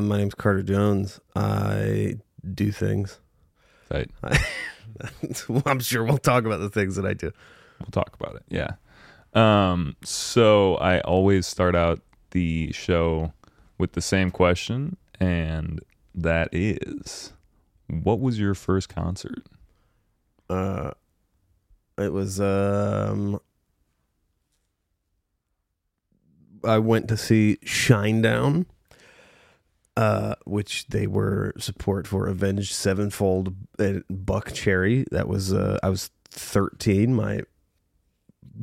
[0.00, 1.20] Uh, my name's Carter Jones.
[1.36, 2.14] I
[2.54, 3.20] do things.
[3.90, 4.10] Right.
[5.66, 7.30] I'm sure we'll talk about the things that I do.
[7.80, 8.42] We'll talk about it.
[8.48, 8.70] Yeah.
[9.34, 12.00] Um, so I always start out
[12.30, 13.34] the show
[13.76, 15.80] with the same question, and
[16.14, 17.34] that is,
[17.86, 19.44] what was your first concert?
[20.48, 20.92] Uh,
[21.98, 23.38] it was um,
[26.64, 28.64] I went to see Shinedown,
[30.00, 35.04] uh, which they were support for Avenged Sevenfold at Buckcherry.
[35.10, 37.14] That was uh, I was thirteen.
[37.14, 37.42] My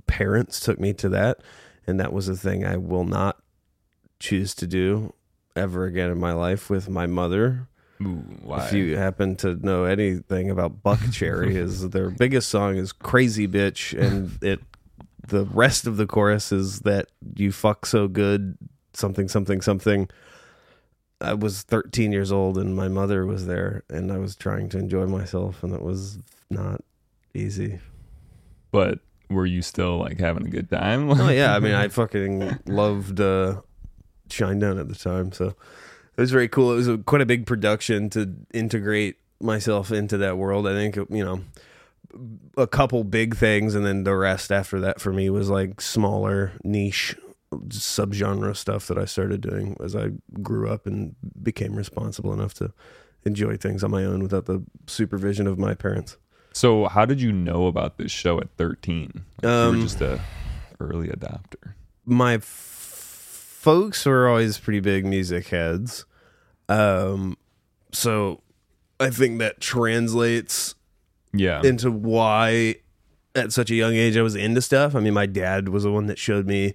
[0.08, 1.42] parents took me to that,
[1.86, 3.38] and that was a thing I will not
[4.20, 5.14] choose to do
[5.56, 7.68] ever again in my life with my mother.
[8.02, 8.24] Ooh?
[8.58, 13.48] If you happen to know anything about Buck Cherry, is their biggest song is "Crazy
[13.48, 14.62] Bitch," and it
[15.28, 18.58] the rest of the chorus is that you fuck so good,
[18.96, 20.10] something, something, something.
[21.20, 24.78] I was 13 years old and my mother was there, and I was trying to
[24.78, 26.20] enjoy myself, and it was
[26.50, 26.82] not
[27.34, 27.80] easy.
[28.72, 31.10] but were you still like having a good time?
[31.10, 33.62] Oh yeah, I mean, I fucking loved uh,
[34.30, 36.74] Shinedown at the time, so it was very cool.
[36.74, 40.68] It was a, quite a big production to integrate myself into that world.
[40.68, 41.42] I think you know
[42.56, 46.54] a couple big things, and then the rest after that for me was like smaller
[46.64, 47.16] niche
[47.54, 52.74] subgenre stuff that I started doing as I grew up and became responsible enough to
[53.26, 56.18] enjoy things on my own without the supervision of my parents.
[56.54, 59.12] So how did you know about this show at 13?
[59.42, 60.20] Like, you Um, were just a
[60.80, 61.74] early adopter.
[62.06, 66.06] my f- folks were always pretty big music heads.
[66.70, 67.38] Um,
[67.92, 68.42] so
[69.00, 70.76] I think that translates
[71.34, 71.62] Yeah.
[71.64, 72.76] into why
[73.36, 74.96] at such a young age I was into stuff.
[74.96, 76.74] I mean, my dad was the one that showed me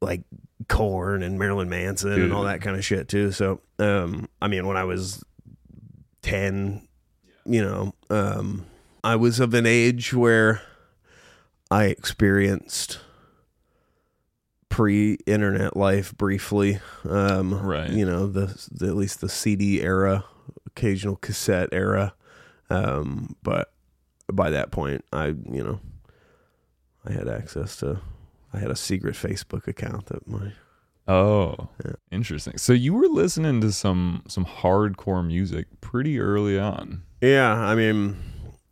[0.00, 0.22] like
[0.68, 3.32] Korn and Marilyn Manson and all that kind of shit too.
[3.32, 5.24] So, um, I mean, when I was
[6.22, 6.86] 10,
[7.46, 8.66] you know, um,
[9.02, 10.60] I was of an age where
[11.70, 12.98] I experienced
[14.68, 16.80] pre-internet life briefly.
[17.08, 17.90] Um, Right.
[17.90, 20.24] You know, the, the at least the CD era,
[20.66, 22.14] occasional cassette era.
[22.70, 23.72] Um, but
[24.30, 25.80] by that point, I you know,
[27.04, 28.00] I had access to.
[28.52, 30.52] I had a secret Facebook account that my
[31.06, 31.92] oh, Yeah.
[32.10, 32.56] interesting.
[32.58, 37.02] So you were listening to some some hardcore music pretty early on.
[37.20, 37.52] yeah.
[37.52, 38.16] I mean,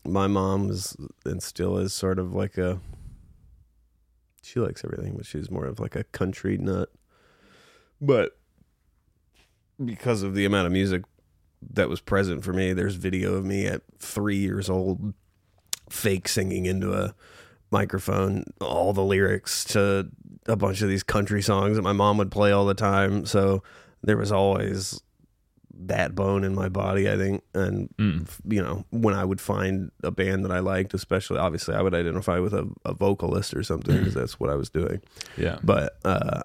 [0.05, 2.81] my mom was and still is sort of like a.
[4.43, 6.91] She likes everything, but she's more of like a country nut.
[8.01, 8.39] But
[9.85, 11.03] because of the amount of music
[11.73, 15.15] that was present for me, there's video of me at three years old,
[15.91, 17.15] fake singing into a
[17.71, 20.09] microphone all the lyrics to
[20.47, 23.27] a bunch of these country songs that my mom would play all the time.
[23.27, 23.63] So
[24.03, 25.01] there was always
[25.79, 27.43] that bone in my body, I think.
[27.55, 28.29] And, Mm.
[28.49, 31.95] you know, when I would find a band that I liked, especially, obviously, I would
[31.95, 35.03] identify with a, a vocalist or something because that's what I was doing.
[35.37, 35.59] Yeah.
[35.63, 36.43] But, uh,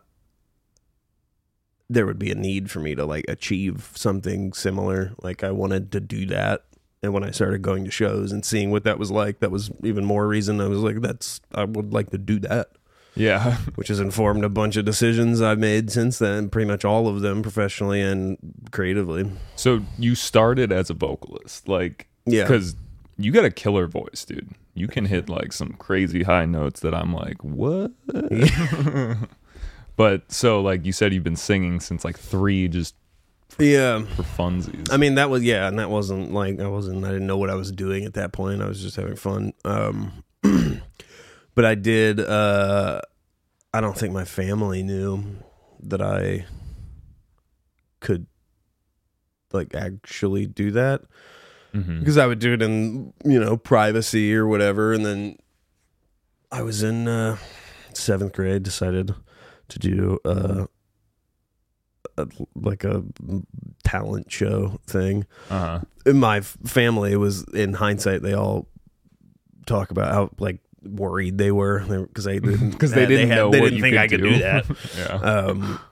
[1.89, 5.13] there would be a need for me to like achieve something similar.
[5.21, 6.63] Like I wanted to do that.
[7.03, 9.71] And when I started going to shows and seeing what that was like, that was
[9.83, 12.69] even more reason I was like, that's, I would like to do that
[13.15, 13.57] Yeah.
[13.75, 17.21] which has informed a bunch of decisions I've made since then, pretty much all of
[17.21, 18.37] them professionally and
[18.71, 19.31] creatively.
[19.55, 22.43] So you started as a vocalist, like Yeah.
[22.43, 22.75] because
[23.17, 24.51] you got a killer voice, dude.
[24.75, 27.91] You can hit like some crazy high notes that I'm like, what?
[29.95, 32.95] but so like you said, you've been singing since like three, just
[33.61, 34.03] Yeah.
[34.15, 34.91] for funsies.
[34.91, 37.49] I mean, that was, yeah, and that wasn't like, I wasn't, I didn't know what
[37.49, 38.61] I was doing at that point.
[38.61, 39.53] I was just having fun.
[39.63, 40.23] Um,
[41.55, 43.01] but I did, uh,
[43.73, 45.23] I don't think my family knew
[45.83, 46.45] that I
[47.99, 48.25] could
[49.53, 51.01] like actually do that.
[51.73, 51.99] Mhm.
[51.99, 55.37] because I would do it in you know privacy or whatever, and then
[56.51, 57.37] I was in uh,
[57.93, 59.15] seventh grade, decided
[59.69, 60.65] to do uh,
[62.17, 63.03] a, like a
[63.83, 65.25] talent show thing.
[65.49, 65.81] Uh-huh.
[66.05, 68.67] In my family was in hindsight, they all
[69.65, 73.59] talk about how like worried they were because they didn't 'Cause they didn't know they
[73.61, 74.29] what didn't you think could I could do.
[74.31, 74.65] do that.
[74.97, 75.05] Yeah.
[75.15, 75.79] Um,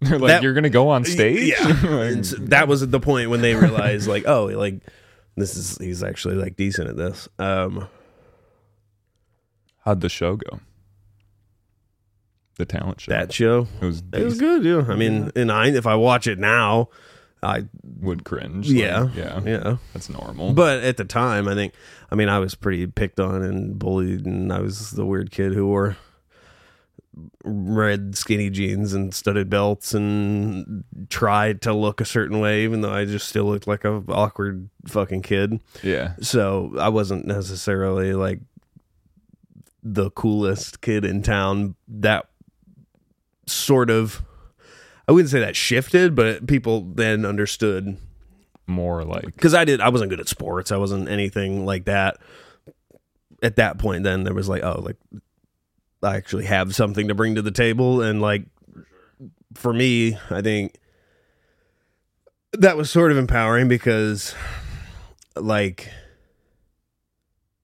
[0.00, 1.48] They're like, that- you're gonna go on stage?
[1.58, 1.66] Yeah.
[1.88, 4.80] Like, so that was the point when they realized, like, oh, like
[5.36, 7.28] this is he's actually like decent at this.
[7.38, 7.88] Um,
[9.84, 10.60] how'd the show go?
[12.58, 13.12] The talent show.
[13.12, 14.64] that show, it was, it was good.
[14.64, 16.88] Yeah, I mean, and I if I watch it now,
[17.42, 17.66] I
[18.00, 18.68] would cringe.
[18.68, 19.76] like, yeah, yeah, yeah.
[19.92, 20.52] That's normal.
[20.52, 21.72] But at the time, I think,
[22.10, 25.54] I mean, I was pretty picked on and bullied, and I was the weird kid
[25.54, 25.96] who wore
[27.44, 32.92] red skinny jeans and studded belts and tried to look a certain way, even though
[32.92, 35.60] I just still looked like a awkward fucking kid.
[35.82, 36.14] Yeah.
[36.20, 38.40] So I wasn't necessarily like
[39.82, 41.74] the coolest kid in town.
[41.88, 42.27] That
[43.50, 44.22] sort of,
[45.08, 47.96] I wouldn't say that shifted, but people then understood
[48.68, 49.80] More like because I did.
[49.80, 50.70] I wasn't good at sports.
[50.70, 52.18] I wasn't anything like that.
[53.42, 54.96] At that point, then there was like, oh, like
[56.02, 58.44] I actually have something to bring to the table, and like
[59.54, 60.74] for me, I think
[62.52, 64.34] that was sort of empowering because,
[65.34, 65.88] like,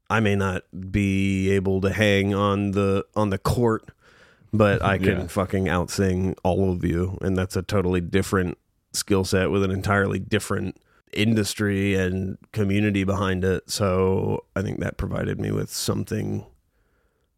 [0.09, 3.91] I may not be able to hang on the on the court,
[4.57, 5.27] but I can Yeah.
[5.27, 8.57] fucking outsing all of you, and that's a totally different
[8.93, 10.77] skill set with an entirely different
[11.13, 13.69] industry and community behind it.
[13.71, 16.45] So I think that provided me with something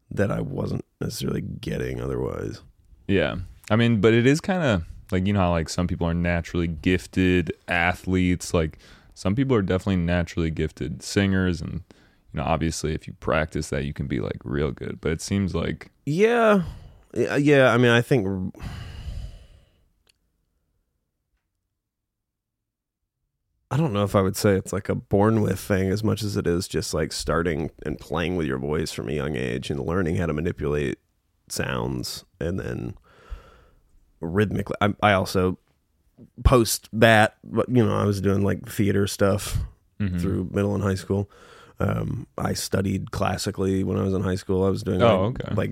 [0.09, 2.61] that I wasn't necessarily getting otherwise.
[3.07, 3.35] Yeah.
[3.69, 6.13] I mean, but it is kind of like, you know, how like some people are
[6.13, 8.53] naturally gifted athletes.
[8.53, 8.79] Like
[9.13, 11.59] some people are definitely naturally gifted singers.
[11.61, 11.73] And,
[12.33, 14.99] you know, obviously if you practice that, you can be like real good.
[15.01, 16.63] But it seems like, Yeah.
[17.17, 18.53] Yeah, yeah, I mean, I think
[23.69, 26.23] I don't know if I would say it's like a born with thing as much
[26.23, 29.69] as it is just like starting and playing with your voice from a young age
[29.69, 30.99] and learning how to manipulate
[31.49, 32.93] sounds and then
[34.21, 34.75] rhythmically.
[34.79, 35.57] I, I also
[36.45, 39.57] post that, but you know, I was doing like theater stuff
[39.99, 40.21] Mhm.
[40.21, 41.29] through middle and high school.
[41.79, 44.63] Um, I studied classically when I was in high school.
[44.63, 45.55] I was doing Oh, like, okay.
[45.55, 45.71] like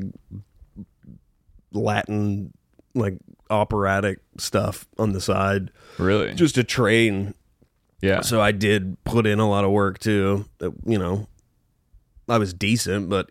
[1.75, 2.54] Latin,
[2.94, 3.18] like
[3.50, 5.69] operatic stuff on the side
[6.00, 6.33] really?
[6.33, 7.33] just to train.
[8.01, 8.22] yeah.
[8.22, 10.45] So I did put in a lot of work too.
[10.86, 11.27] You know,
[12.27, 13.30] I was decent, but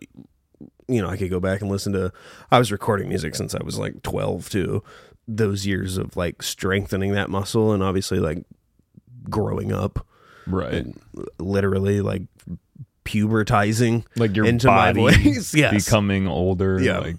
[0.87, 2.13] you know, I could go back and listen to.
[2.51, 4.83] I was recording music since I was like twelve too.
[5.27, 8.43] Those years of like strengthening that muscle and obviously like
[9.29, 10.05] growing up
[10.47, 10.73] Right.
[10.75, 10.99] and
[11.39, 12.21] literally like
[13.03, 14.99] pubertizing Like your into my body
[15.33, 15.53] voice.
[15.55, 15.85] yes.
[15.85, 16.79] becoming older.
[16.81, 16.99] Yeah.
[16.99, 17.15] Like,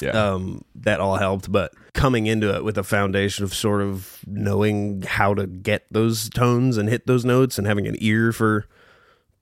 [0.00, 0.10] yeah.
[0.10, 1.50] um, that all helped.
[1.50, 6.28] But coming into it with a foundation of sort of knowing how to get those
[6.28, 8.66] tones and hit those notes and having an ear for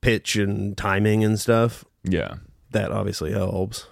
[0.01, 2.37] pitch and timing and stuff, yeah.
[2.71, 3.87] that obviously helps.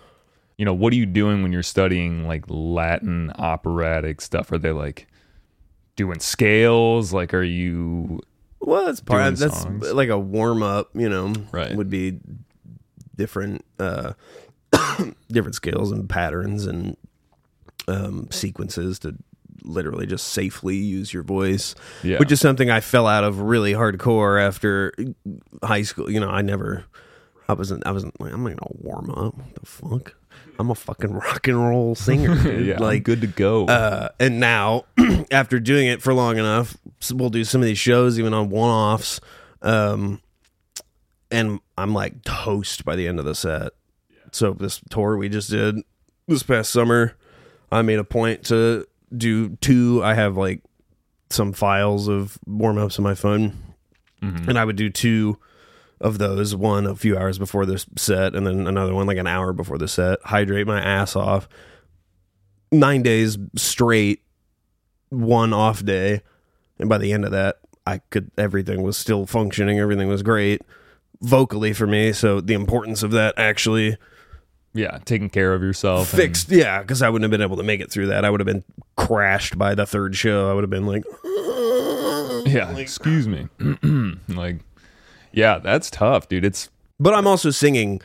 [0.58, 4.50] you know, what are you doing when you're studying like Latin operatic stuff?
[4.52, 5.06] Are they like
[5.96, 7.12] doing scales?
[7.12, 8.20] Like, are you
[8.60, 9.22] Well, that's part.
[9.22, 9.92] Doing That's songs.
[9.92, 10.90] like a warm up.
[10.94, 11.74] You know, Right.
[11.74, 12.20] Would be
[13.16, 14.12] different, uh,
[15.30, 16.96] different scales and patterns and
[17.88, 19.14] um, sequences to
[19.62, 21.74] literally just safely use your voice.
[22.02, 22.18] Yeah.
[22.18, 24.92] which is something I fell out of really hardcore after
[25.62, 26.10] high school.
[26.10, 26.84] You know, I never,
[27.48, 29.36] I wasn't, I wasn't like, I'm not gonna warm up.
[29.36, 30.14] What the fuck?
[30.58, 33.66] I'm a fucking rock and roll singer, yeah, I'm like, good to go?
[33.66, 34.84] uh, and now
[35.30, 36.76] after doing it for long enough,
[37.12, 39.20] we'll do some of these shows even on one offs.
[39.62, 40.20] Um,
[41.30, 43.72] and I'm like toast by the end of the set.
[44.32, 45.76] So this tour we just did
[46.28, 47.14] this past summer,
[47.70, 48.86] I made a point to
[49.16, 50.02] do two.
[50.04, 50.62] I have like
[51.30, 53.52] some files of warm ups on my phone,
[54.22, 54.48] Mhm.
[54.48, 55.38] and I would do two
[56.00, 56.54] of those.
[56.54, 59.78] One a few hours before the set, and then another one like an hour before
[59.78, 60.18] the set.
[60.24, 61.48] Hydrate my ass off.
[62.72, 64.22] Nine days straight,
[65.08, 66.20] one off day,
[66.78, 69.78] and by the end of that, I could everything was still functioning.
[69.78, 70.62] Everything was great
[71.22, 72.12] vocally for me.
[72.12, 73.96] So the importance of that actually
[74.76, 76.12] yeah, taking care of yourself.
[76.12, 76.50] and- fixed.
[76.50, 78.24] Yeah, because I wouldn't have been able to make it through that.
[78.24, 78.64] I would have been
[78.96, 80.50] crashed by the third show.
[80.50, 81.04] I would have been like,
[82.52, 83.48] yeah, excuse me.
[84.28, 84.58] like,
[85.32, 86.44] yeah, that's tough, dude.
[86.44, 86.68] It's
[87.00, 88.00] but I'm also singing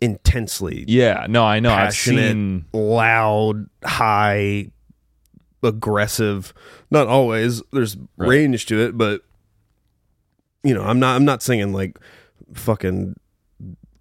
[0.00, 1.72] intensely, yeah, no, I know.
[1.72, 4.70] I've seen loud, high,
[5.62, 6.52] aggressive.
[6.90, 7.62] Not always.
[7.72, 8.28] There's Right.
[8.28, 9.22] range to it, but
[10.62, 11.16] you know, I'm not.
[11.16, 11.98] I'm not singing like
[12.54, 13.16] fucking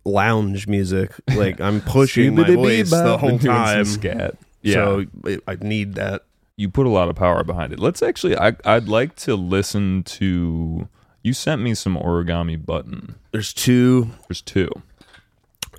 [0.08, 1.12] lounge music.
[1.36, 3.86] Like I'm pushing my voice the whole time.
[3.86, 4.36] Scat.
[4.62, 4.74] Yeah.
[4.74, 5.06] So
[5.48, 6.24] I need that.
[6.56, 7.80] you put a lot of power behind it.
[7.80, 10.88] Let's actually I I'd like to listen to
[11.24, 13.16] you sent me some origami button.
[13.32, 14.70] There's two There's two.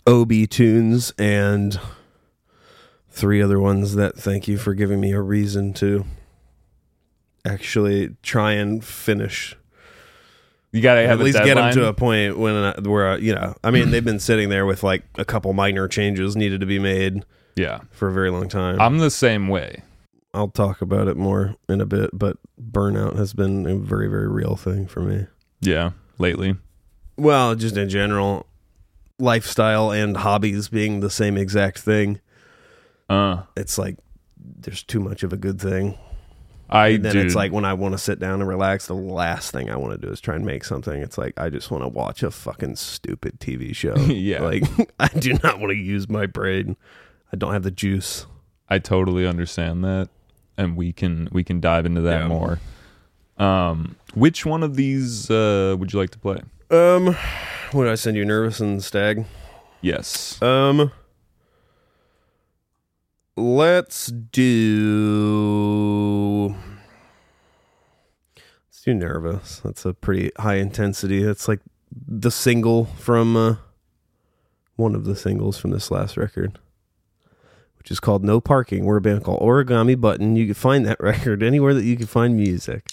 [0.06, 1.78] OB tunes and
[3.10, 6.04] three other ones that thank you for giving me a reason to
[7.44, 9.56] actually try and finish.
[10.72, 13.16] You gotta At have least a get them to a point when I, where I,
[13.16, 13.54] you know.
[13.64, 16.78] I mean, they've been sitting there with like a couple minor changes needed to be
[16.78, 17.24] made
[17.56, 17.80] yeah.
[17.90, 18.80] for a very long time.
[18.80, 19.82] I'm the same way.
[20.34, 24.28] I'll talk about it more in a bit, but burnout has been a very very
[24.28, 25.26] real thing for me.
[25.60, 25.92] Yeah.
[26.18, 26.56] Lately.
[27.16, 28.46] Well, just in general,
[29.18, 32.20] lifestyle and hobbies being the same exact thing.
[33.08, 33.96] Uh, it's like
[34.36, 35.98] there's too much of a good thing.
[36.70, 37.20] I And then do.
[37.20, 39.98] it's like when I want to sit down and relax, the last thing I want
[40.00, 41.00] to do is try and make something.
[41.00, 43.94] It's like I just want to watch a fucking stupid TV show.
[44.08, 44.42] Yeah.
[44.42, 44.64] Like
[45.00, 46.76] I do not want to use my brain.
[47.32, 48.26] I don't have the juice.
[48.68, 50.08] I totally understand that,
[50.58, 52.28] and we can we can dive into that Yeah.
[52.28, 52.58] more.
[53.38, 56.40] Um, which one of these uh, would you like to play?
[56.70, 57.16] Um,
[57.72, 58.24] did I send you?
[58.24, 59.24] Nervous and Stag.
[59.80, 60.40] Yes.
[60.42, 60.90] Um,
[63.38, 64.54] let's do.
[68.36, 69.60] Let's do nervous.
[69.60, 71.22] That's a pretty high intensity.
[71.22, 73.56] That's like the single from uh,
[74.76, 76.58] one of the singles from this last record,
[77.78, 80.36] which is called "No Parking." We're a band called Origami Button.
[80.36, 82.86] You can find that record anywhere that you can find music.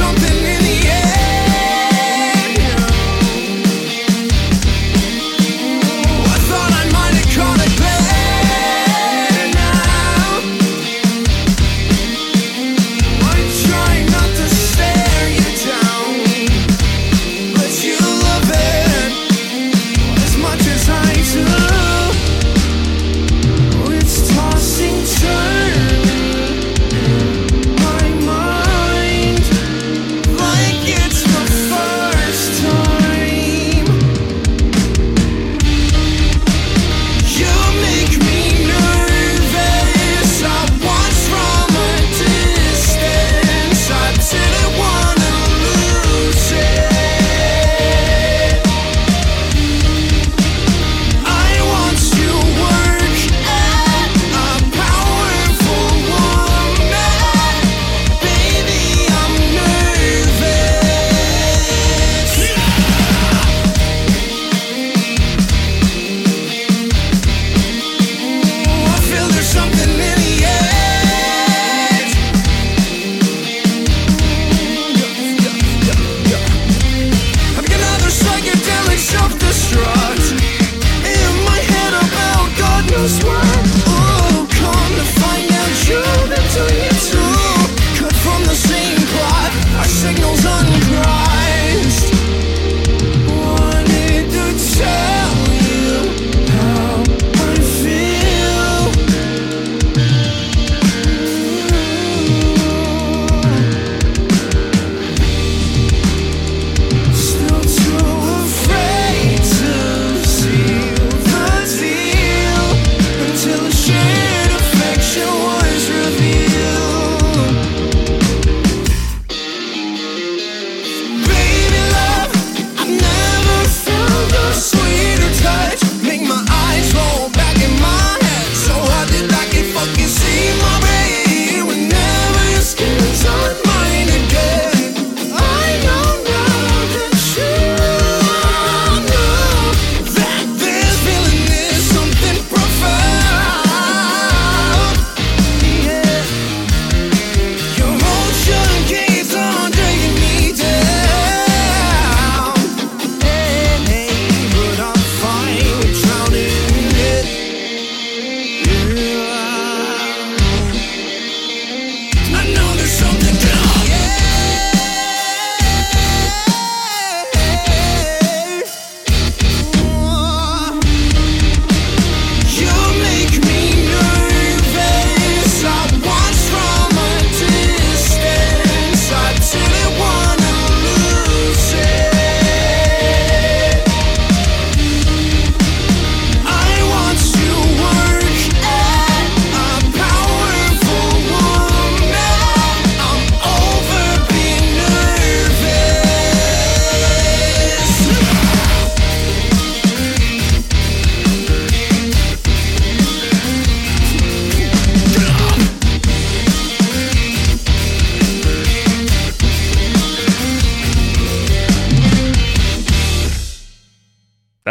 [0.00, 0.27] I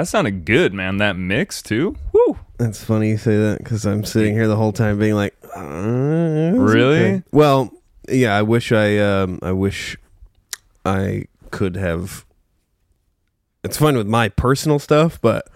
[0.08, 0.98] That sounded good, man.
[1.00, 1.98] That mix too.
[2.14, 2.40] Woo.
[2.58, 5.60] That's funny you say that because I'm sitting here the whole time being like, uh,
[6.56, 6.98] Really?
[7.00, 7.24] okay.
[7.34, 7.74] Well,
[8.08, 8.34] yeah.
[8.34, 9.98] I wish I, um, I wish
[10.86, 12.24] I could have.
[13.66, 15.50] It's fun with my personal stuff, but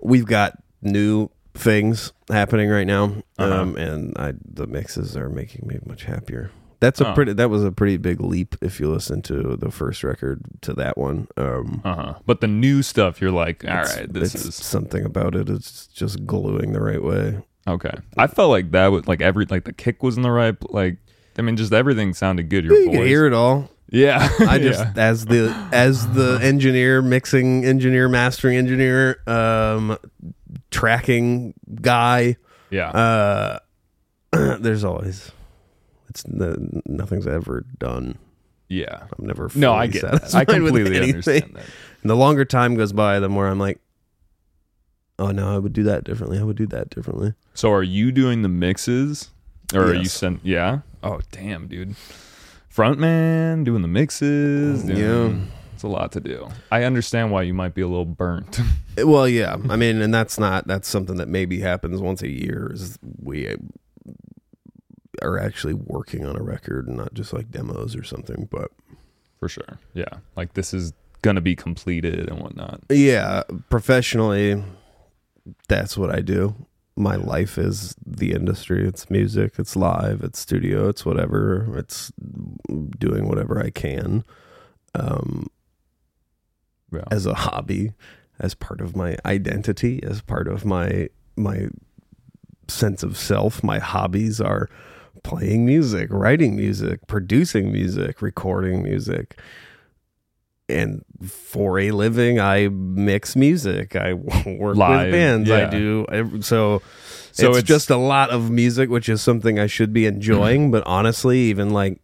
[0.00, 3.52] we've got new things happening right now, Uh-huh.
[3.52, 6.52] um, and I the mixes are making me much happier.
[6.80, 7.14] That's a Oh.
[7.14, 7.32] pretty.
[7.32, 10.96] That was a pretty big leap if you listen to the first record to that
[10.96, 11.26] one.
[11.36, 12.14] Um, Uh huh.
[12.26, 15.48] But the new stuff, you're like, all right, this is something about it.
[15.50, 17.42] It's just gluing the right way.
[17.66, 17.94] okay.
[18.16, 20.98] I felt like that was like every like the kick was in the right like.
[21.38, 22.64] I mean, just everything sounded good.
[22.64, 23.70] Your You voice, can hear it all.
[23.90, 24.28] yeah.
[24.40, 24.92] I just yeah.
[24.96, 29.96] as the as the engineer, mixing engineer, mastering engineer, um,
[30.70, 32.36] tracking guy.
[32.70, 32.88] yeah.
[32.90, 33.58] Uh,
[34.60, 35.30] there's always
[36.08, 38.16] it's n- nothing's ever done.
[38.68, 39.04] yeah.
[39.18, 40.34] I'm never No, I get that.
[40.34, 41.64] I completely understand that.
[42.02, 43.78] And the longer time goes by, the more I'm like,
[45.18, 46.38] oh no, I would do that differently.
[46.38, 47.34] I would do that differently.
[47.54, 49.30] So, are you doing the mixes,
[49.74, 50.40] or are you sent?
[50.44, 50.80] Yeah.
[51.02, 51.94] Oh, damn, dude.
[52.74, 54.84] Frontman doing the mixes.
[54.84, 55.54] Doing, Yeah.
[55.74, 56.48] It's a lot to do.
[56.72, 58.60] I understand why you might be a little burnt.
[58.98, 59.56] Well, yeah.
[59.70, 62.68] I mean, and that's not that's something that maybe happens once a year.
[62.72, 63.54] Is we
[65.22, 68.48] are actually working on a record and not just like demos or something.
[68.50, 68.70] But
[69.38, 69.78] For sure.
[69.94, 70.18] Yeah.
[70.36, 72.80] Like this is gonna be completed and whatnot.
[72.90, 74.62] yeah, professionally,
[75.68, 76.54] that's what I do.
[76.96, 78.86] My life is the industry.
[78.86, 79.54] It's music.
[79.58, 80.22] It's live.
[80.24, 80.88] It's studio.
[80.88, 81.76] It's whatever.
[81.78, 82.10] It's
[82.98, 84.24] doing whatever I can.
[84.94, 85.46] Um,
[86.92, 87.04] Yeah.
[87.10, 87.92] as a hobby,
[88.40, 91.68] as part of my identity, as part of my my
[92.66, 93.62] sense of self.
[93.62, 94.68] My hobbies are
[95.28, 99.38] playing music, writing music, producing music, recording music.
[100.70, 103.94] And for a living, I mix music.
[103.94, 105.50] I work Live, with bands.
[105.50, 106.06] I do
[106.40, 106.80] so.
[107.32, 110.62] So it's, it's- just a lot of music, which is something I should be enjoying.
[110.62, 110.70] Mm-hmm.
[110.72, 112.00] but honestly, even like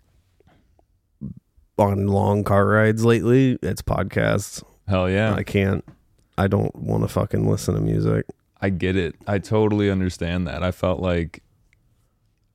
[1.78, 4.62] on long car rides lately, it's podcasts.
[4.87, 5.35] Hell yeah.
[5.35, 5.85] I can't.
[6.37, 8.26] I don't want to fucking listen to music.
[8.61, 9.14] I get it.
[9.26, 10.62] I totally understand that.
[10.62, 11.43] I felt like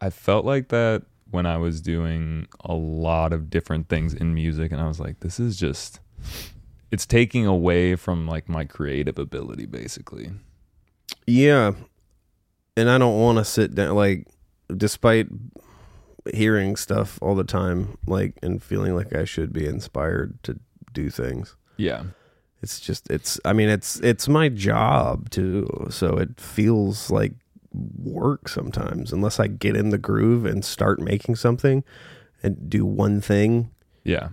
[0.01, 4.71] I felt like that when I was doing a lot of different things in music
[4.71, 5.99] and I was like this is just
[6.91, 10.31] it's taking away from like my creative ability basically.
[11.27, 11.73] Yeah,
[12.75, 13.95] and I don't want to sit down.
[13.95, 14.27] Like,
[14.75, 15.27] despite
[16.33, 20.59] hearing stuff all the time, like, and feeling like I should be inspired to
[20.93, 21.55] do things.
[21.77, 22.03] Yeah.
[22.61, 23.39] It's just it's.
[23.45, 25.87] I mean, it's it's my job too.
[25.89, 27.33] So it feels like
[27.73, 31.83] work sometimes, unless I get in the groove and start making something
[32.41, 33.71] and do one thing
[34.03, 34.29] Yeah.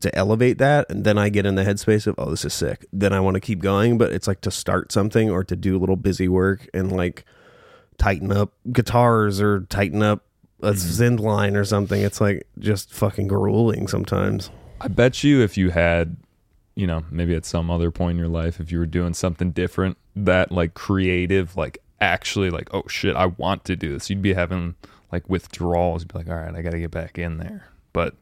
[0.00, 2.86] to elevate that and then I get in the headspace of oh this is sick.
[2.92, 5.76] Then I want to keep going but it's like to start something or to do
[5.76, 7.24] a little busy work and like
[7.98, 10.24] tighten up guitars or tighten up
[10.62, 11.02] a mm-hmm.
[11.02, 12.00] synth line or something.
[12.02, 14.50] It's like just fucking grueling sometimes.
[14.80, 16.16] I bet you if you had,
[16.74, 19.50] you know, maybe at some other point in your life, if you were doing something
[19.50, 24.22] different, that like creative, like actually like, oh shit, I want to do this, you'd
[24.22, 24.74] be having
[25.12, 26.02] like withdrawals.
[26.02, 27.66] You'd be like, all right, I got to get back in there.
[27.92, 28.14] But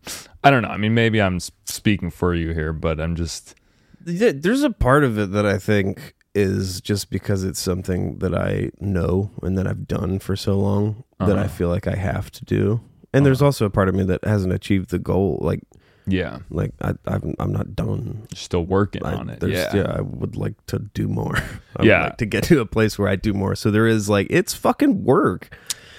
[0.42, 0.70] I don't know.
[0.70, 3.54] I mean, maybe I'm speaking for you here, but I'm just,
[4.00, 8.70] there's a part of it that I think is just because it's something that I
[8.80, 11.48] know and that I've done for so long that I Uh-huh.
[11.48, 12.80] feel like I have to do
[13.12, 15.60] and there's also a part of me that hasn't achieved the goal like
[16.08, 19.40] yeah, like I, I'm, I'm not done still working I, on it.
[19.40, 19.94] there's- Yeah.
[19.96, 21.36] I would like to do more.
[21.76, 21.98] I Yeah.
[21.98, 23.54] would like to get to a place where I do more.
[23.54, 25.50] So there is like it's fucking work,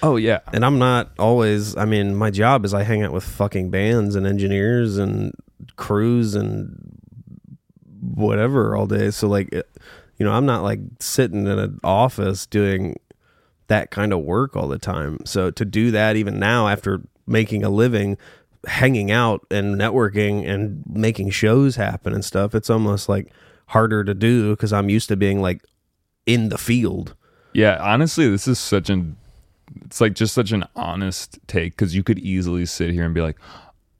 [0.02, 0.40] Oh, yeah.
[0.52, 1.76] and I'm not always.
[1.76, 5.32] I mean, my job is I hang out with fucking bands and engineers and
[5.76, 6.96] crews and
[8.00, 9.10] whatever all day.
[9.10, 9.68] So like, it,
[10.16, 12.96] you know, I'm not like sitting in an office doing
[13.68, 15.18] that kind of work all the time.
[15.24, 18.16] So to do that even now after making a living
[18.66, 23.32] hanging out and networking and making shows happen and stuff, it's almost like
[23.66, 25.62] harder to do because I'm used to being like
[26.26, 27.14] in the field.
[27.52, 29.16] Yeah, honestly, this is such an
[29.84, 33.20] it's like just such an honest take because you could easily sit here and be
[33.20, 33.38] like,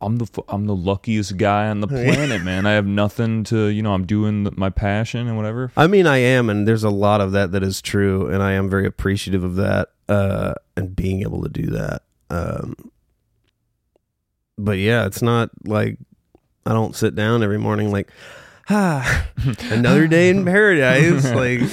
[0.01, 2.67] "I'm the I'm the luckiest guy on the planet, man.
[2.67, 3.93] I have nothing to you know.
[3.93, 7.33] I'm doing my passion and whatever." I mean, I am, and there's a lot of
[7.33, 11.43] that that is true, and I am very appreciative of that uh, and being able
[11.43, 12.03] to do that.
[12.31, 12.75] Um,
[14.65, 15.99] but yeah, it's not like
[16.67, 18.11] I don't sit down every morning like,
[18.69, 19.27] ah,
[19.71, 21.25] another day in paradise.
[21.33, 21.63] like,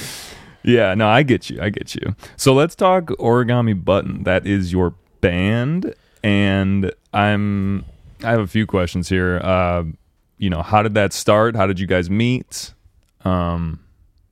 [0.64, 1.62] Yeah, no, I get you.
[1.62, 2.14] I get you.
[2.36, 4.24] So let's talk Origami Button.
[4.24, 7.84] That is your band, and I'm.
[8.24, 9.38] I have a few questions here.
[9.38, 9.84] Uh,
[10.38, 11.54] you know, how did that start?
[11.54, 12.74] How did you guys meet?
[13.24, 13.80] Um,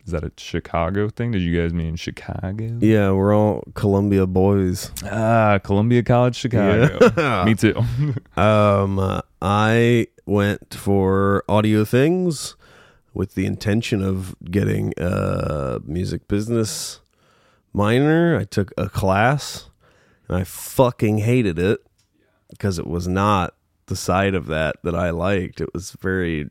[0.07, 1.33] is that a Chicago thing?
[1.33, 2.79] Did you guys mean Chicago?
[2.81, 4.91] yeah, we're all Columbia boys.
[5.05, 7.11] Ah, Columbia College, Chicago.
[7.17, 7.45] Yeah.
[7.45, 7.75] Me too.
[8.37, 12.55] Um, uh, I went for audio things
[13.15, 17.01] with the intention of getting a music business
[17.73, 18.37] minor.
[18.39, 19.71] I took a class
[20.29, 21.81] and I fucking hated it.
[22.51, 23.55] because it was not
[23.87, 25.61] the side of that that I liked.
[25.61, 26.47] It was very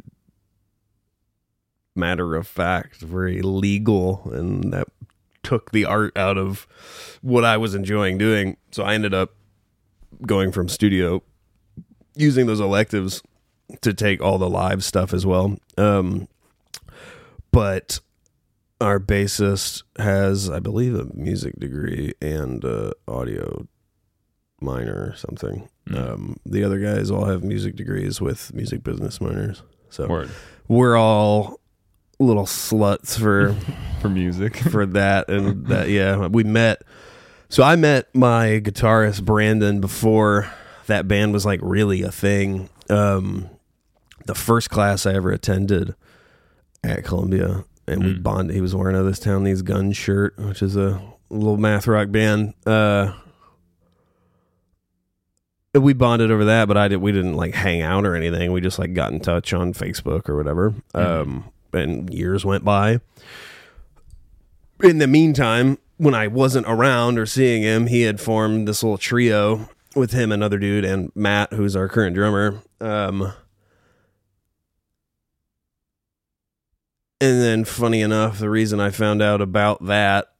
[1.95, 4.88] matter of fact, very legal, and that
[5.43, 6.67] took the art out of
[7.21, 8.58] what I was enjoying doing.
[8.71, 9.36] So I ended up
[10.25, 11.21] going from studio
[12.15, 13.21] using those electives
[13.81, 15.58] to take all the live stuff as well.
[15.77, 16.27] Um,
[17.51, 17.99] but
[18.81, 23.67] our bassist has, I believe, a music degree and uh, audio
[24.62, 25.69] minor or something.
[25.89, 25.97] Mm.
[25.97, 29.62] Um, the other guys all have music degrees with music business minors.
[29.89, 30.31] So Word
[30.67, 31.60] we're all
[32.19, 33.56] little sluts for
[34.01, 34.56] for music.
[34.71, 36.82] for that and that yeah we met
[37.49, 40.49] so i met my guitarist brandon before
[40.88, 43.49] that band was like really a thing um
[44.28, 45.93] the first class i ever attended
[46.84, 48.23] at columbia and we Mm.
[48.23, 51.88] bonded he was wearing a this town needs gun shirt which is a little math
[51.88, 53.12] rock band uh
[55.73, 58.62] we bonded over that but i did we didn't like hang out or anything we
[58.62, 61.43] just like got in touch on facebook or whatever um
[61.75, 62.99] and years went by
[64.83, 68.97] in the meantime, when I wasn't around or seeing him, he had formed this little
[68.97, 72.61] trio with him, another dude, and Matt, who's our current drummer.
[72.81, 73.33] Um,
[77.21, 80.33] and then, funny enough, the reason I found out about that.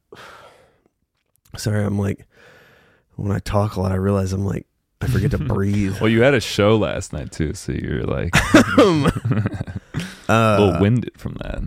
[1.56, 2.26] Sorry, I'm like,
[3.14, 4.66] when I talk a lot, I realize I'm like,
[5.00, 5.98] I forget to breathe.
[6.00, 8.34] well, you had a show last night too, so you're like
[10.28, 11.62] Um, a uh, little winded from that.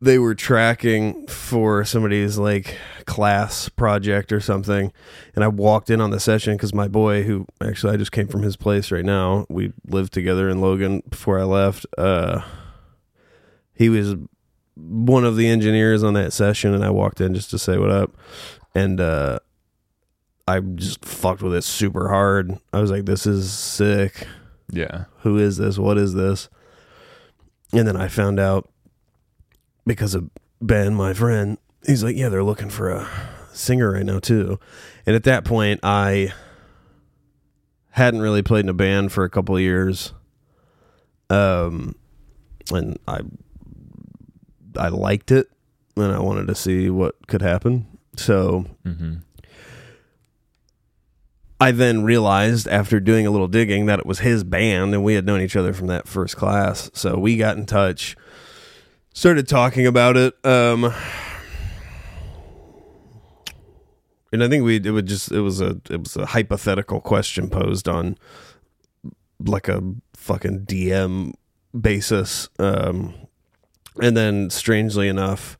[0.00, 4.92] they were tracking for somebody's like class project or something
[5.34, 8.26] and i walked in on the session because my boy who actually i just came
[8.26, 12.40] from his place right now we lived together in logan before i left uh
[13.74, 14.14] he was
[14.74, 17.90] one of the engineers on that session and i walked in just to say what
[17.90, 18.14] up
[18.74, 19.38] and uh
[20.48, 24.26] i just fucked with it super hard i was like this is sick
[24.70, 25.04] Yeah.
[25.20, 25.78] who is this?
[25.78, 26.48] What is this?
[27.72, 28.68] And then I found out
[29.86, 33.08] because of Ben, my friend, he's like, yeah, they're looking for a
[33.52, 34.58] singer right now too.
[35.04, 36.32] And at that point, I
[37.90, 40.12] hadn't really played in a band for a couple years.
[41.30, 41.94] Um,
[42.72, 43.20] and I,
[44.78, 45.48] I liked it
[45.96, 47.86] and I wanted to see what could happen.
[48.16, 49.16] So hmm
[51.60, 55.14] I then realized after doing a little digging that it was his band and we
[55.14, 56.90] had known each other from that first class.
[56.92, 58.14] So we got in touch,
[59.14, 60.34] started talking about it.
[60.44, 60.92] Um
[64.32, 67.48] and I think we it would just it was a it was a hypothetical question
[67.48, 68.18] posed on
[69.40, 71.32] like a fucking DM
[71.78, 72.50] basis.
[72.58, 73.14] Um
[74.02, 75.58] and then strangely enough,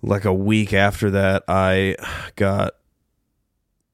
[0.00, 1.96] like a week after that I
[2.36, 2.77] got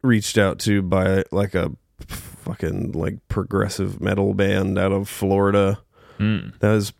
[0.04, 1.72] reached out to by like a
[2.06, 5.80] fucking like progressive metal band out of Florida.
[6.20, 6.56] Mm.
[6.60, 6.92] that was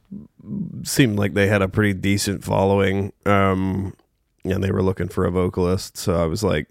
[0.83, 3.95] seemed like they had a pretty decent following um
[4.45, 5.97] and they were looking for a vocalist.
[5.97, 6.69] So I was like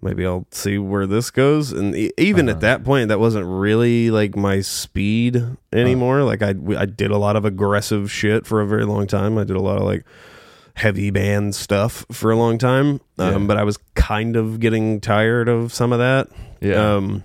[0.00, 1.72] maybe I'll see where this goes.
[1.72, 2.56] And even Uh-huh.
[2.56, 6.22] at that point that wasn't really like my speed anymore.
[6.22, 9.36] Like I I did a lot of aggressive shit for a very long time.
[9.38, 10.04] I did a lot of like
[10.78, 13.46] heavy band stuff for a long time um, Yeah.
[13.48, 16.28] but I was kind of getting tired of some of that
[16.60, 16.94] Yeah.
[16.96, 17.22] um,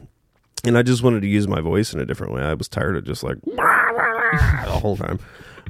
[0.65, 2.41] and I just wanted to use my voice in a different way.
[2.41, 5.19] I was tired of just like the whole time.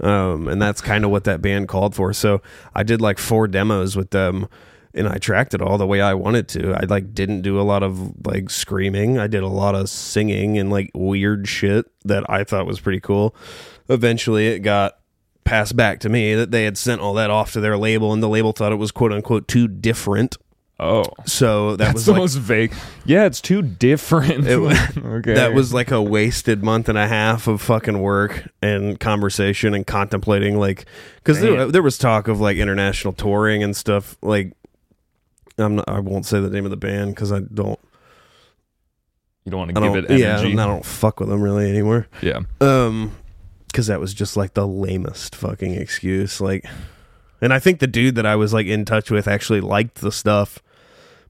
[0.01, 2.13] Um, and that's kind of what that band called for.
[2.13, 2.41] So
[2.75, 4.47] I did like four demos with them
[4.93, 6.73] and I tracked it all the way I wanted to.
[6.73, 9.17] I like didn't do a lot of like screaming.
[9.17, 12.99] I did a lot of singing and like weird shit that I thought was pretty
[12.99, 13.35] cool.
[13.89, 14.97] Eventually it got
[15.43, 18.21] passed back to me that they had sent all that off to their label and
[18.23, 20.37] the label thought it was quote unquote too different.
[20.79, 21.03] oh.
[21.25, 22.73] So that That's was the like most vague.
[23.05, 24.47] Yeah, it's too different.
[24.47, 24.57] It
[24.97, 25.33] okay.
[25.33, 29.85] That was like a wasted month and a half of fucking work and conversation and
[29.85, 30.85] contemplating, like,
[31.17, 34.17] because there, there was talk of like international touring and stuff.
[34.21, 34.53] Like,
[35.57, 37.79] I'm not, I won't say the name of the band because I don't,
[39.45, 40.57] you don't want to give it yeah, energy.
[40.57, 42.07] I don't fuck with them really anymore.
[42.21, 42.39] yeah.
[42.61, 43.15] Um,
[43.73, 46.39] because that was just like the lamest fucking excuse.
[46.39, 46.63] Like,
[47.41, 50.11] and I think the dude that I was like in touch with actually liked the
[50.11, 50.59] stuff,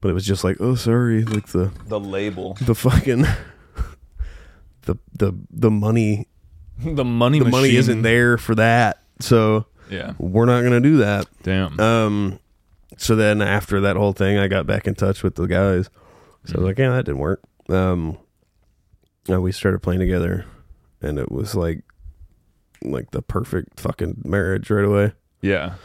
[0.02, 2.58] but it was just like, oh, sorry, like the The label.
[2.62, 3.22] the fucking
[4.82, 6.28] the the the money
[6.84, 10.14] The money the money isn't there for that so Yeah.
[10.18, 11.80] we're not gonna do that Damn.
[11.80, 12.40] um
[12.98, 15.90] so then after that whole thing i got back in touch with the guys
[16.46, 18.18] so I was like yeah that didn't work um
[19.30, 20.46] and we started playing together
[21.02, 21.84] and it was like
[22.92, 25.76] like the perfect fucking marriage right away yeah.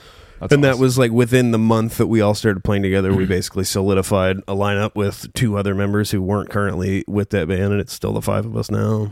[0.41, 3.27] That's and that was like within the month that we all started playing together, we
[3.27, 7.81] basically solidified a lineup with two other members who weren't currently with that band, and
[7.81, 9.11] it's still the five of us now.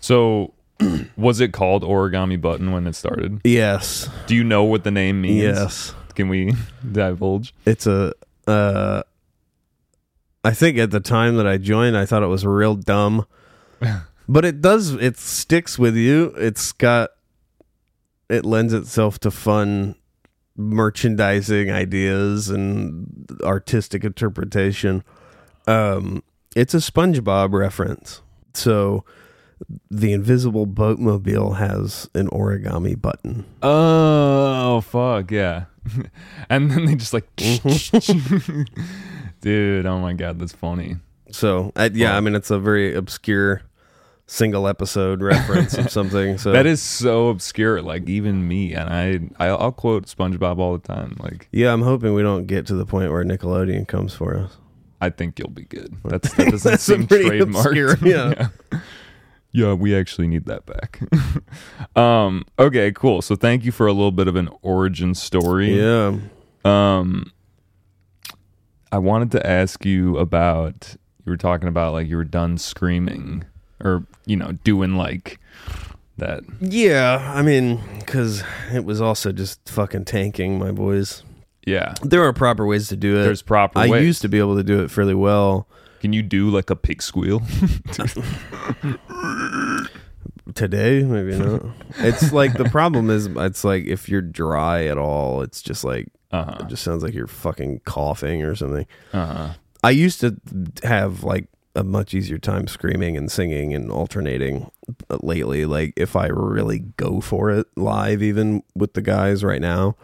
[0.00, 0.54] So,
[1.16, 3.40] was it called Origami Button when it started?
[3.42, 5.42] Yes, Do you know what the name means?
[5.42, 6.54] yes, Can we
[6.92, 7.52] divulge?
[7.66, 8.14] it's a.
[8.46, 9.02] Uh,
[10.44, 13.26] I think at the time that I joined, I thought it was real dumb,
[14.28, 14.92] but it does.
[14.92, 16.32] It sticks with you.
[16.36, 17.10] It's got.
[18.30, 19.96] It lends itself to fun
[20.56, 25.02] merchandising ideas and artistic interpretation.
[25.66, 26.22] Um,
[26.54, 28.22] it's a SpongeBob reference.
[28.54, 29.04] So,
[29.90, 33.44] the invisible boatmobile has an origami button.
[33.62, 35.64] Oh fuck yeah!
[36.48, 37.28] and then they just like,
[39.40, 39.86] dude.
[39.86, 40.96] Oh my god, that's funny.
[41.30, 43.62] So I, yeah, I mean it's a very obscure
[44.30, 46.38] single episode reference of something.
[46.38, 47.82] So That is so obscure.
[47.82, 48.88] Like even me, and
[49.38, 51.16] I, I I'll quote SpongeBob all the time.
[51.18, 54.56] Like yeah, I'm hoping we don't get to the point where Nickelodeon comes for us.
[55.00, 55.96] I think you'll be good.
[56.04, 58.02] That's that doesn't That's seem pretty trademarked.
[58.06, 58.48] yeah.
[58.72, 58.80] yeah.
[59.52, 61.00] Yeah, we actually need that back.
[62.00, 63.20] um, okay, cool.
[63.20, 65.76] So thank you for a little bit of an origin story.
[65.76, 66.18] Yeah,
[66.64, 67.32] Um,
[68.92, 70.94] I wanted to ask you about
[71.26, 73.44] you were talking about like you were done screaming
[73.82, 75.38] or you know doing like
[76.18, 76.42] that.
[76.60, 77.32] yeah.
[77.34, 81.22] I mean, because it was also just fucking tanking, my boys.
[81.66, 83.22] Yeah, There are proper ways to do it.
[83.24, 83.78] there's proper.
[83.78, 84.04] I ways.
[84.04, 85.68] used to be able to do it fairly well.
[86.00, 87.42] Can you do like a pig squeal?
[90.54, 91.62] Today, maybe not.
[91.98, 96.08] it's like the problem is, it's like if you're dry at all, it's just like
[96.32, 96.56] Uh huh.
[96.60, 98.86] it just sounds like you're fucking coughing or something.
[99.12, 99.50] Uh huh.
[99.84, 100.36] I used to
[100.82, 104.70] have like a much easier time screaming and singing and alternating
[105.22, 105.64] lately.
[105.66, 109.96] Like if I really go for it live, even with the guys right now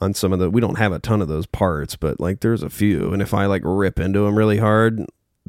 [0.00, 2.62] on some of the, we don't have a ton of those parts, but like there's
[2.62, 3.12] a few.
[3.12, 5.04] And if I like rip into them really hard,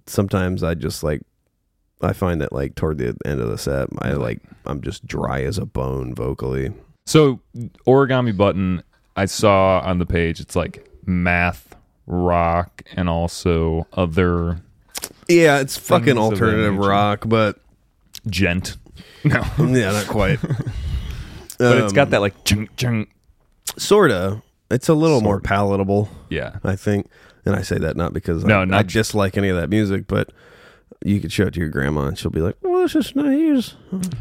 [0.07, 1.21] sometimes I just like,
[2.01, 5.43] I find that like toward the end of the set, I like, I'm just dry
[5.43, 6.73] as a bone vocally.
[7.05, 7.39] So
[7.87, 8.83] origami button,
[9.15, 10.39] I saw on the page.
[10.39, 11.75] It's like math,
[12.07, 14.61] rock, and also other
[15.35, 16.87] Yeah, it's fucking Things of that alternative nature.
[16.89, 17.59] rock, but
[18.27, 18.77] djent.
[19.23, 20.39] No, yeah, not quite.
[21.57, 23.07] but it's got Um, that like chung chung.
[23.77, 24.41] Sorta.
[24.69, 25.47] It's a little more Sorta.
[25.47, 26.57] palatable, Yeah.
[26.63, 27.07] I think.
[27.45, 29.69] And I say that not because No, I, not I j- dislike any of that
[29.69, 30.31] music, but
[31.03, 33.73] you could show it to your grandma and she'll be like, "Well, this is nice."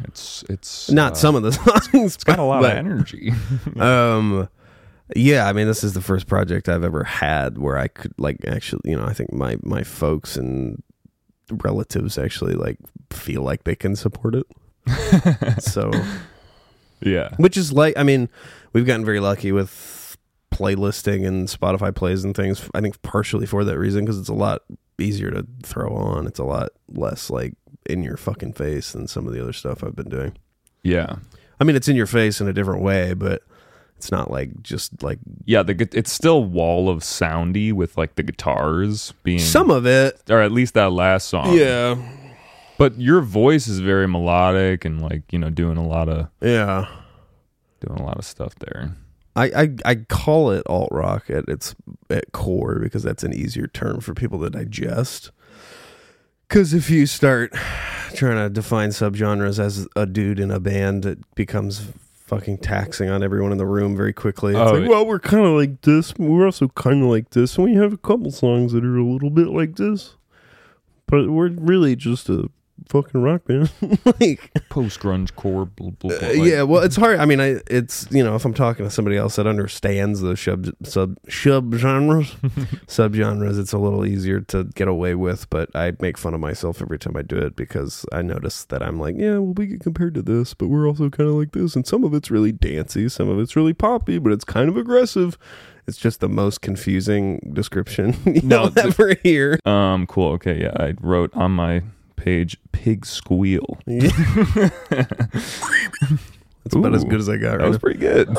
[0.04, 1.52] It's it's Not uh, some of the
[1.92, 2.14] songs.
[2.14, 3.32] It's got a lot but, of energy.
[3.78, 4.48] Um,
[5.14, 8.38] yeah, I mean, this is the first project I've ever had where I could like
[8.46, 10.82] actually, you know, I think my my folks and
[11.50, 12.78] relatives actually like
[13.10, 14.46] feel like they can support it.
[15.62, 15.90] so
[17.00, 17.34] yeah.
[17.36, 18.28] which is like i mean
[18.72, 20.16] we've gotten very lucky with
[20.50, 24.34] playlisting and spotify plays and things i think partially for that reason because it's a
[24.34, 24.62] lot
[24.98, 27.54] easier to throw on it's a lot less like
[27.86, 30.32] in your fucking face than some of the other stuff i've been doing
[30.82, 31.16] Yeah.
[31.60, 33.42] i mean it's in your face in a different way but
[34.00, 38.14] it's not like just like Yeah, the gu- it's still wall of soundy with like
[38.14, 41.54] the guitars being some of it or at least that last song.
[41.56, 41.96] yeah
[42.78, 46.86] But your voice is very melodic and like, you know, doing a lot of yeah
[47.86, 48.96] doing a lot of stuff there.
[49.36, 51.74] I, I, I call it alt rock at its
[52.10, 55.30] at core because that's an easier term for people to digest.
[56.48, 57.52] Because if you start
[58.14, 61.88] trying to define subgenres as a dude in a band, it becomes
[62.30, 64.52] fucking taxing on everyone in the room very quickly.
[64.52, 67.08] It's Oh, like, it- well, we're kind of like this, but we're also kind of
[67.10, 70.14] like this, and we have a couple songs that are a little bit like this,
[71.06, 72.48] but we're really just a
[72.90, 73.70] fucking rock band.
[74.20, 77.18] like, Post grunge core blah, blah, blah, uh, like- yeah, well, it's hard.
[77.18, 80.36] I mean, I it's you know, if I'm talking to somebody else that understands the
[80.36, 82.30] sub sub sub genres,
[82.86, 85.48] subgenres, it's a little easier to get away with.
[85.50, 88.82] But I make fun of myself every time I do it because I notice that
[88.82, 91.52] I'm like, yeah, well, we get compared to this, but we're also kind of like
[91.52, 94.68] this, and some of it's really dancey, some of it's really poppy, but it's kind
[94.68, 95.38] of aggressive.
[95.86, 99.58] It's just the most confusing description you'll No, ever hear.
[99.64, 100.32] Um cool.
[100.32, 100.72] Okay, yeah.
[100.76, 101.82] I wrote on my
[102.20, 103.78] page pig squeal.
[103.86, 104.04] That's
[106.74, 107.80] about as good as I got That right was now.
[107.80, 108.28] pretty good.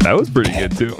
[0.00, 0.96] that was pretty good too.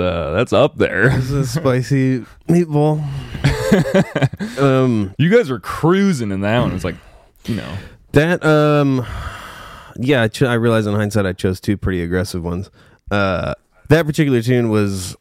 [0.00, 1.10] Uh that's up there.
[1.10, 3.02] This is a spicy meatball.
[4.58, 6.72] um, You guys were cruising in that one.
[6.74, 6.96] It's like,
[7.46, 7.76] you know,
[8.12, 9.04] that um,
[9.98, 12.70] yeah, I, cho- I realize in hindsight I chose two pretty aggressive ones.
[13.10, 13.54] Uh,
[13.88, 15.16] that particular tune was.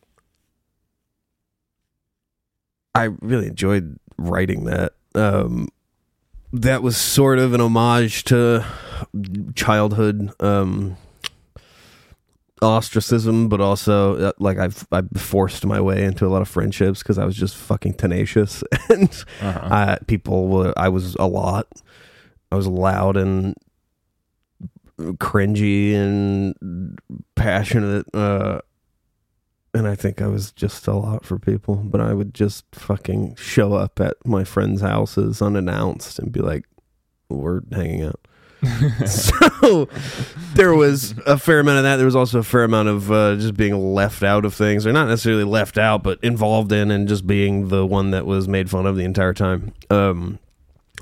[2.94, 4.94] I really enjoyed writing that.
[5.14, 5.68] Um,
[6.54, 8.66] that was sort of an homage to
[9.56, 10.96] childhood um,
[12.66, 17.02] ostracism, but also uh, like I've I forced my way into a lot of friendships
[17.02, 19.10] because I was just fucking tenacious, and
[19.42, 19.68] uh-huh.
[19.72, 20.74] I, people were.
[20.76, 21.68] I was a lot.
[22.52, 23.56] I was loud and
[24.98, 26.98] cringy and
[27.36, 28.06] passionate.
[28.14, 28.60] Uh,
[29.74, 31.76] and I think I was just a lot for people.
[31.76, 36.66] But I would just fucking show up at my friends' houses unannounced and be like,
[37.30, 38.28] "We're hanging out."
[39.06, 39.88] so
[40.54, 41.98] there was a fair amount of that.
[41.98, 44.94] There was also a fair amount of uh, just being left out of things, or
[44.94, 48.70] not necessarily left out, but involved in, and just being the one that was made
[48.70, 49.74] fun of the entire time.
[49.90, 50.40] Um,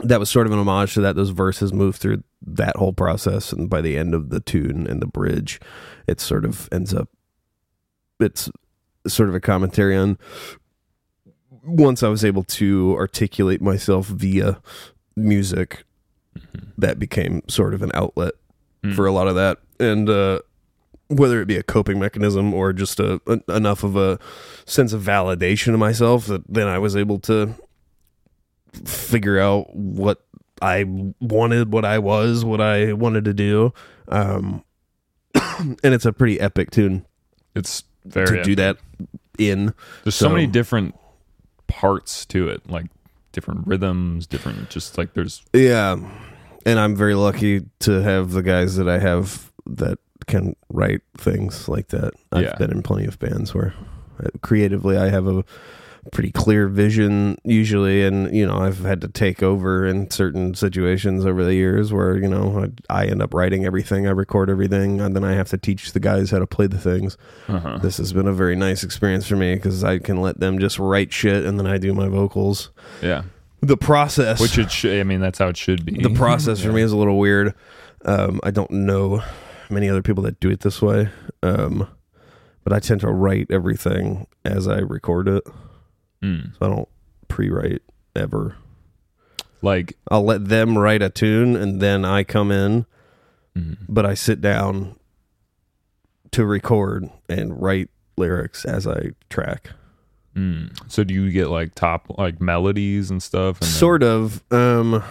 [0.01, 1.15] that was sort of an homage to that.
[1.15, 5.01] Those verses move through that whole process, and by the end of the tune and
[5.01, 5.59] the bridge,
[6.07, 7.09] it sort of ends up.
[8.19, 8.49] It's
[9.07, 10.17] sort of a commentary on.
[11.65, 14.59] Once I was able to articulate myself via
[15.15, 15.85] music,
[16.77, 18.33] that became sort of an outlet
[18.83, 18.95] Mm.
[18.95, 20.39] for a lot of that, and uh,
[21.07, 24.19] whether it be a coping mechanism or just a, en- enough of a
[24.65, 27.55] sense of validation of myself that then I was able to
[28.83, 30.21] figure out what
[30.61, 30.83] I
[31.21, 33.73] wanted, what I was, what I wanted to do.
[34.09, 34.63] Um,
[35.33, 37.05] and it's a pretty epic tune
[37.55, 38.77] it's very to do that
[39.37, 39.73] in.
[40.03, 40.95] There's so, So- many different
[41.67, 42.87] parts to it, like
[43.31, 45.95] different rhythms, different just like there's Yeah.
[46.65, 51.67] And I'm very lucky to have the guys that I have that can write things
[51.67, 52.13] like that.
[52.31, 52.55] I've Yeah.
[52.57, 53.73] been in plenty of bands where
[54.23, 55.43] uh, creatively I have a
[56.11, 61.25] pretty clear vision usually and you know I've had to take over in certain situations
[61.25, 64.99] over the years where you know I, I end up writing everything I record everything
[64.99, 67.77] and then I have to teach the guys how to play the things uh-huh.
[67.77, 70.77] this has been a very nice experience for me because I can let them just
[70.77, 73.23] write shit and then I do my vocals yeah.
[73.65, 76.01] The process Which it should I mean that's how it should be.
[76.01, 77.53] the process for me is a little weird.
[78.05, 79.23] Um, I don't know
[79.69, 81.09] many other people that do it this way,
[81.41, 81.87] um,
[82.63, 85.43] but I tend to write everything as I record it,
[86.21, 86.51] Mm.
[86.57, 86.89] so I don't
[87.27, 87.81] pre-write
[88.15, 88.55] ever.
[89.61, 92.85] Like I'll let them write a tune and then I come in,
[93.57, 93.77] mhm.
[93.89, 94.95] but I sit down
[96.31, 99.71] to record and write lyrics as I track.
[100.35, 100.75] Mm.
[100.91, 103.57] So do you get like top like melodies and stuff?
[103.57, 105.03] And then- sort of um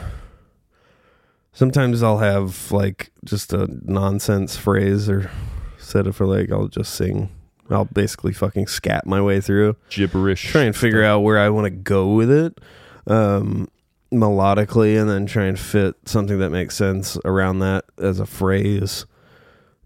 [1.52, 5.30] sometimes i'll have like just a nonsense phrase or
[5.78, 7.28] set it for like i'll just sing
[7.70, 10.50] i'll basically fucking scat my way through gibberish.
[10.50, 12.58] try and figure out where i want to go with it
[13.06, 13.68] um
[14.10, 19.04] melodically and then try and fit something that makes sense around that as a phrase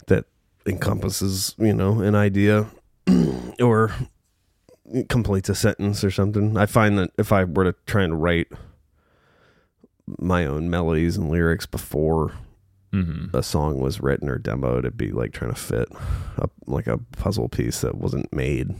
[0.07, 0.25] that
[0.67, 2.67] encompasses you know an idea
[3.61, 3.93] or
[5.09, 6.57] completes a sentence or something.
[6.57, 8.49] I find that if I were to try and write
[10.19, 12.33] my own melodies and lyrics before
[12.93, 13.35] Mhm.
[13.35, 15.89] a song was written or demoed, it'd be like trying to fit
[16.39, 18.75] a, like a puzzle piece that wasn't made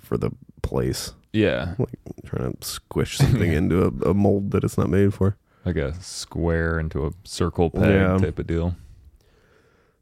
[0.00, 0.30] for the
[0.62, 1.14] place.
[1.32, 1.74] Yeah.
[1.78, 5.36] Like trying to squish something into a, a mold that it's not made for.
[5.64, 8.18] Like a square into a circle peg Yeah.
[8.18, 8.76] type of deal.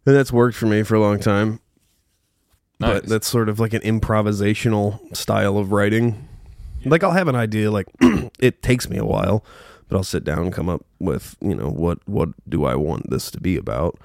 [0.07, 1.61] And that's worked for me for a long time.
[2.80, 3.00] Nice.
[3.00, 6.28] But that's sort of like an improvisational style of writing.
[6.84, 7.86] Like I'll have an idea, like
[8.38, 9.44] it takes me a while,
[9.88, 13.10] but I'll sit down and come up with, you know, what what do I want
[13.10, 13.98] this to be about?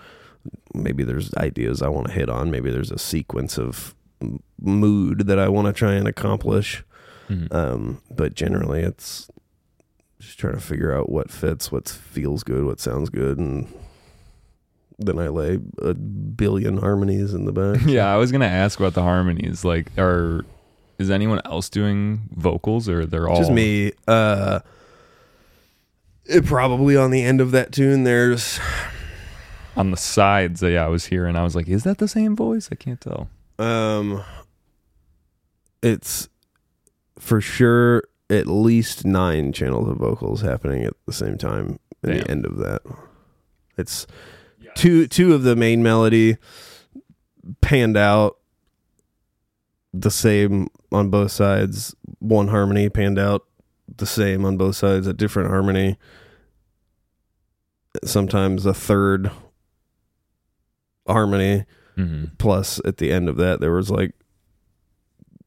[0.74, 2.52] Maybe there's ideas I want to hit on.
[2.52, 3.96] Maybe there's a sequence of
[4.62, 6.84] mood that I want to try and accomplish.
[7.30, 7.54] Mhm.
[7.54, 9.30] Um, but generally, it's
[10.20, 13.68] just trying to figure out what fits, what feels good, what sounds good, and
[15.00, 17.82] then I lay a billion harmonies in the back.
[17.86, 19.64] yeah, I was gonna ask about the harmonies.
[19.64, 20.46] Like, are
[20.98, 23.94] is anyone else doing vocals, or they're all just me.
[24.08, 24.60] Uh,
[26.26, 28.60] it probably on the end of that tune, there's
[29.76, 30.62] on the sides?
[30.62, 32.70] Yeah, I was here, and I was like, is that the same voice?
[32.72, 33.30] I can't tell.
[33.58, 34.24] um,
[35.82, 36.28] it's
[37.18, 42.18] for sure at least nine channels of vocals happening at the same time Damn.
[42.18, 42.82] the end of that.
[43.78, 44.06] It's
[44.76, 46.38] two two of the main melody
[47.62, 48.38] panned out
[49.94, 51.96] the same on both sides.
[52.20, 53.46] One harmony panned out
[53.98, 55.98] the same on both sides, a different harmony.
[58.04, 59.32] Sometimes a third
[61.08, 61.66] harmony
[62.00, 64.14] hmm Plus, at the end of that, there was like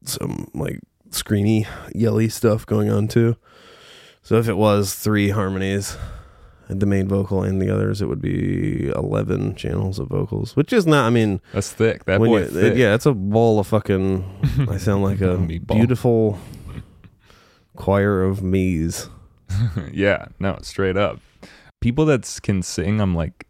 [0.03, 3.37] some like screamy, yelly stuff going on too.
[4.21, 5.97] So if it was three harmonies,
[6.69, 10.85] the main vocal and the others, it would be eleven channels of vocals, which is
[10.87, 11.05] not.
[11.05, 12.05] I mean, That's thick.
[12.05, 12.77] That boy, you- thick.
[12.77, 14.67] yeah, it's a ball of fucking.
[14.69, 15.37] I sound like a
[15.67, 16.39] beautiful
[17.75, 19.09] choir of me's.
[19.91, 21.19] yeah, no, straight up.
[21.81, 23.45] People that can sing, I'm like,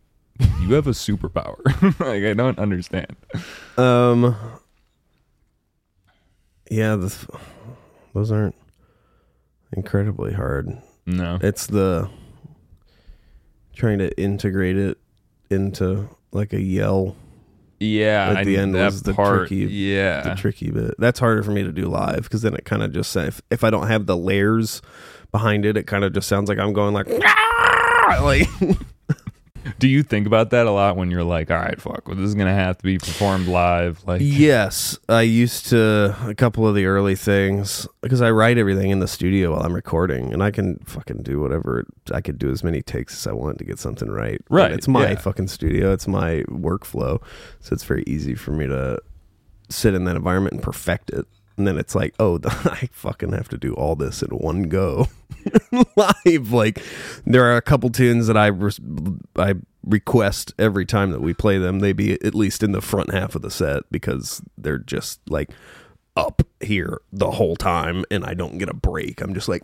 [0.62, 1.60] you have a superpower.
[2.00, 3.16] like I don't understand.
[3.78, 4.36] Um.
[6.72, 7.16] Yeah, the,
[8.16, 8.56] those aren't
[9.74, 10.70] incredibly hard.
[11.06, 11.38] No.
[11.42, 12.10] It's the
[13.76, 14.98] trying to integrate it
[15.50, 17.16] into like a yell.
[17.80, 19.48] Yeah, At the need end was the part.
[19.50, 20.96] tricky- Yeah, The tricky bit.
[21.00, 23.64] That's harder for me to do live because then it kind of just if if
[23.64, 24.82] I don't have the layers
[25.32, 27.08] behind it, it kind of just sounds like I'm going like
[28.22, 28.48] like
[29.80, 32.28] Do you think about that a lot when you're like, all right, fuck, well, this
[32.28, 34.04] is gonna have to be performed live?
[34.06, 38.92] Like, Yes, I used to a couple of the early things because I write everything
[38.92, 42.52] in the studio while I'm recording, and I can fucking do whatever I could do
[42.52, 44.40] as many takes as I want to get something right.
[44.40, 45.16] And Right, it's my yeah.
[45.16, 45.94] fucking studio.
[45.94, 47.22] It's my workflow,
[47.60, 49.00] so it's very easy for me to
[49.70, 51.26] sit in that environment and perfect it.
[51.58, 55.08] And then it's like, oh, I fucking have to do all this in one go
[55.96, 56.52] live.
[56.52, 56.82] Like,
[57.26, 58.80] there are a couple tunes that I res-
[59.36, 61.80] I request every time that we play them.
[61.80, 65.52] They be at least in the front half of the set because they're just like
[66.16, 69.20] up here the whole time, and I don't get a break.
[69.22, 69.64] I'm just like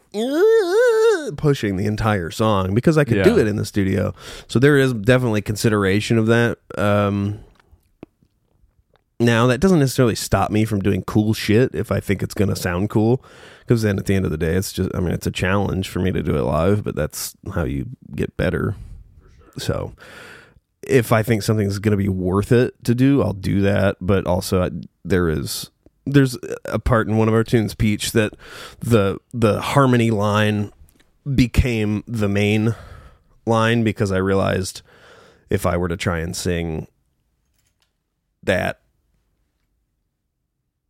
[1.38, 4.14] pushing the entire song because I could do it in the studio.
[4.48, 6.58] So there is definitely consideration of that.
[6.78, 7.40] Um,
[9.20, 12.50] now that doesn't necessarily stop me from doing cool shit if I think it's going
[12.50, 13.24] to sound cool,
[13.62, 15.90] because then at the end of the day, it's just I mean it's a challenge
[15.90, 18.76] for me to do it live, but that's how you get better.
[19.58, 19.94] So
[20.82, 23.98] if I think something's going to be worth it to do, I'll do that.
[24.00, 24.70] But also, I,
[25.04, 25.70] there is
[26.06, 28.34] there's a part in one of our tunes, Peach, that
[28.80, 30.72] the the harmony line
[31.36, 32.76] became the main
[33.46, 34.82] line because I realized
[35.50, 36.88] if I were to try and sing
[38.44, 38.80] that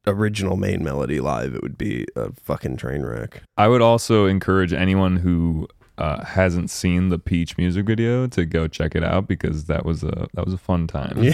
[0.10, 3.42] original main melody live, it would be a fucking train wreck.
[3.58, 8.68] I would also encourage anyone who uh, hasn't seen the Peach music video to go
[8.68, 11.22] check it out because that was a that was a fun time.
[11.22, 11.34] Yeah.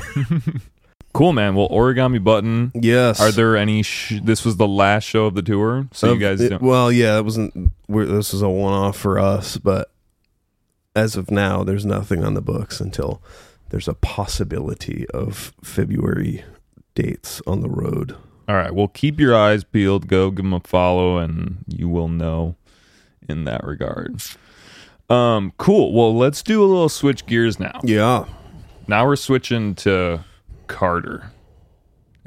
[1.14, 1.56] cool, man.
[1.56, 2.72] Well, Origami Button.
[2.74, 3.22] Yes.
[3.22, 3.84] Are there any?
[3.84, 6.62] Sh- this was the last show of the tour, so you guys it- don't.
[6.62, 7.72] well, yeah, it wasn't.
[7.88, 9.92] We're, this was a one-off for us, but
[10.96, 13.22] as of now, there's nothing on the books until
[13.70, 16.44] there's a possibility of February
[16.96, 18.16] dates on the road.
[18.48, 18.74] All right.
[18.74, 20.08] Well, keep your eyes peeled.
[20.08, 22.56] Go give them a follow, and you will know
[23.28, 24.22] in that regard.
[25.10, 25.94] Um, cool.
[25.94, 27.80] Well, let's do a little switch gears now.
[27.84, 28.26] Yeah,
[28.88, 30.24] Now we're switching to
[30.68, 31.32] Carter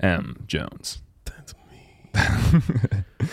[0.00, 0.44] M.
[0.46, 1.02] Jones.
[1.24, 3.04] that's me.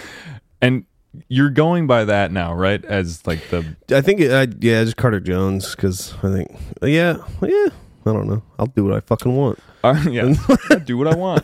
[0.61, 0.85] And
[1.27, 2.83] you're going by that now, right?
[2.85, 7.67] As like the I think, I, yeah, just Carter Jones because I think, yeah, yeah.
[8.05, 8.43] I don't know.
[8.59, 9.59] I'll do what I fucking want.
[9.83, 10.33] uh, yeah,
[10.85, 11.43] do what I want.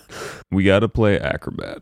[0.51, 1.81] We got to play acrobat,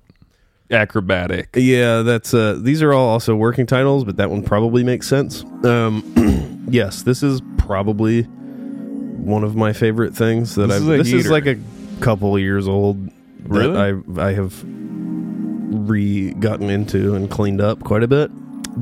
[0.72, 1.50] acrobatic.
[1.56, 5.44] Yeah, that's uh these are all also working titles, but that one probably makes sense.
[5.64, 11.46] Um yes, this is probably one of my favorite things that I've this is like
[11.46, 11.58] a
[12.00, 13.14] couple years old that
[13.50, 14.02] Really?
[14.18, 18.32] I I have re gotten into and cleaned up quite a bit,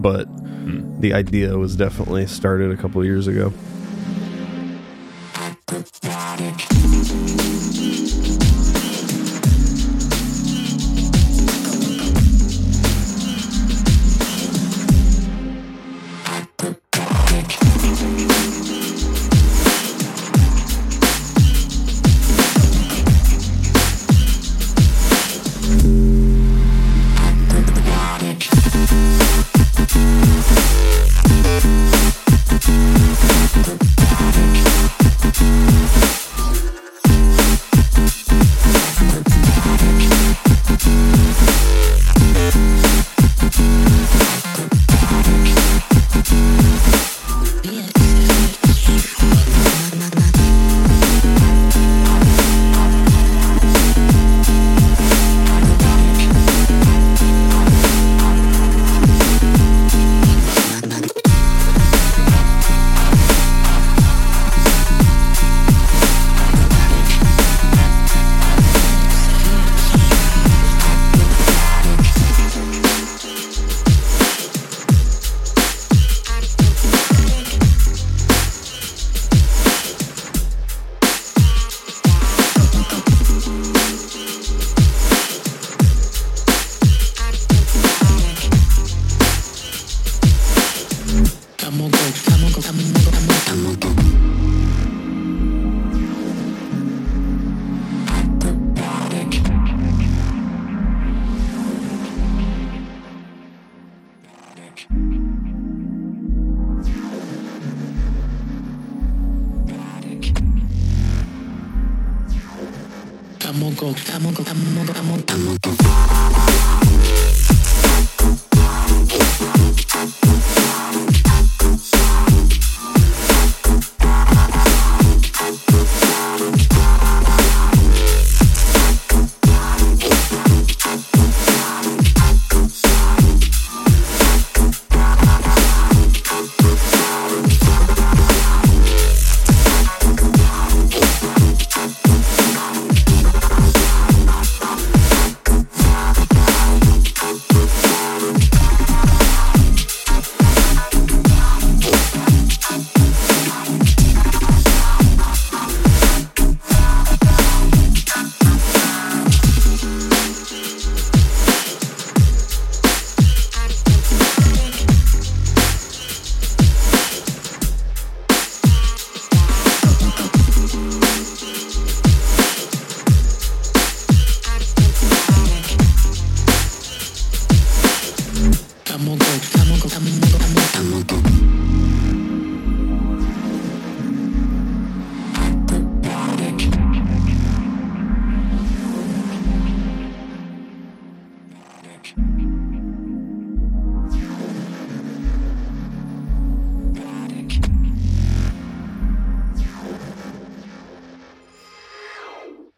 [0.01, 0.25] but
[0.67, 0.99] Hmm.
[0.99, 3.53] the idea was definitely started a couple years ago.
[5.69, 7.86] Robotic.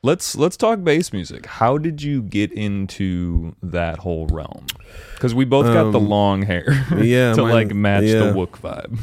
[0.10, 1.45] Let's let's talk bass music.
[1.45, 4.66] How did you get into that whole realm?
[5.14, 6.66] Because we both got the Um, long hair,
[6.97, 8.18] yeah, to mine- like match yeah.
[8.18, 8.97] the Wook vibe.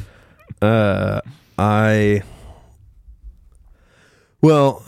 [0.61, 1.21] Uh,
[1.57, 2.25] I.
[4.43, 4.83] Well,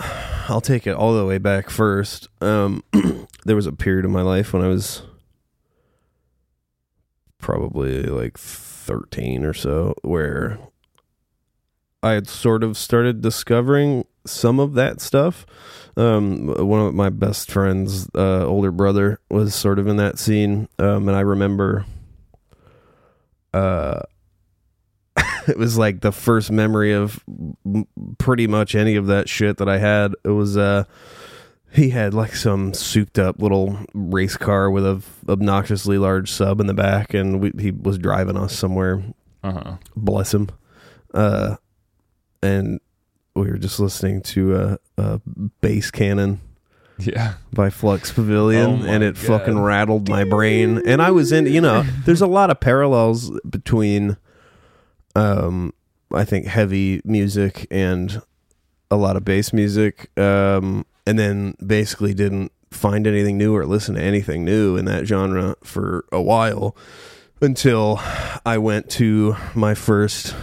[0.49, 2.27] I'll take it all the way back first.
[2.41, 2.83] Um,
[3.45, 5.03] there was a period of my life when I was
[7.39, 10.59] probably like 13 or so where
[12.03, 15.47] I had sort of started discovering some of that stuff.
[15.99, 20.68] Um, one of my best friends, uh, older brother, was sort of in that scene,
[20.78, 21.84] um, and I remember,
[23.53, 24.01] uh,
[25.49, 27.22] it was like the first memory of
[27.66, 27.86] m-
[28.18, 30.14] pretty much any of that shit that I had.
[30.24, 30.84] It was uh,
[31.72, 36.66] he had like some souped up little race car with a obnoxiously large sub in
[36.68, 39.03] the back, and we, he was driving us somewhere
[39.42, 39.76] Uh huh.
[39.96, 40.49] bless him.
[41.12, 41.57] Uh,
[42.42, 42.78] and
[43.39, 45.20] we were just listening to a, a
[45.61, 46.41] bass cannon
[46.99, 47.34] Yeah.
[47.53, 49.24] by Flux Pavilion, Oh and it God.
[49.24, 50.82] fucking rattled my brain.
[50.86, 54.16] And I was in, you know, there's a lot of parallels between,
[55.14, 55.72] um,
[56.12, 58.20] I think heavy music and
[58.91, 60.11] a lot of bass music.
[60.18, 65.07] Um, and then basically didn't find anything new or listen to anything new in that
[65.07, 66.76] genre for a while
[67.41, 67.99] until
[68.45, 70.34] I went to my first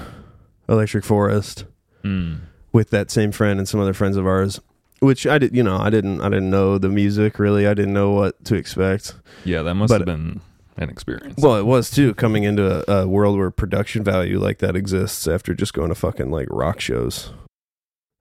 [0.67, 1.65] Electric Forest
[2.03, 2.39] Mm.
[2.76, 4.59] With that same friend and some other friends of ours
[4.99, 7.63] which i did you know i didn't i didn't know the music really.
[7.67, 9.15] I didn't know what to expect.
[9.43, 10.41] Yeah, that must But- have been
[10.78, 11.36] an experience.
[11.41, 15.28] well it was too coming into a, a world where production value like that exists
[15.28, 17.32] after just going to fucking like rock shows.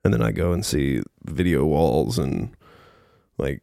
[0.04, 2.50] And then i go and see video walls and
[3.38, 3.62] like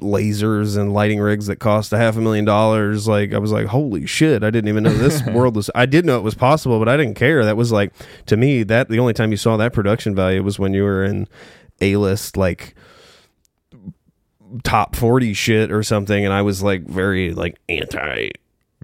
[0.00, 3.06] lasers and lighting rigs that cost a half a million dollars.
[3.06, 6.06] Like i was like holy shit i didn't even know this world was i did
[6.06, 7.44] know it was possible but i didn't care.
[7.44, 7.92] That was like
[8.26, 11.04] to me that the only time you saw that production value was when you were
[11.04, 11.28] in
[11.80, 12.74] a list like
[14.62, 18.28] top 40 shit or something and i was like very like anti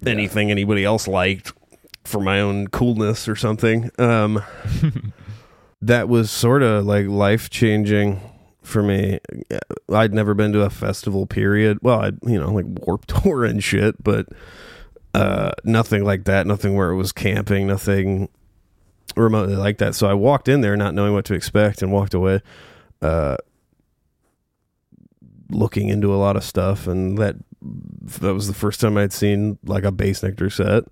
[0.05, 1.53] anything anybody else liked
[2.05, 3.91] for my own coolness or something.
[3.99, 4.43] Um
[5.83, 8.21] that was sort of like life changing
[8.63, 9.19] for me.
[9.93, 11.79] I'd never been to a festival period.
[11.83, 14.27] Well i you know like warp tour and shit but
[15.15, 18.29] uh nothing like that nothing where it was camping nothing
[19.17, 19.95] remotely like that.
[19.95, 22.41] So i walked in there not knowing what to expect and walked away
[23.03, 23.37] uh
[25.51, 26.87] looking into a lot of stuff.
[26.87, 30.85] And that that was the first time I'd seen like a Bassnectar set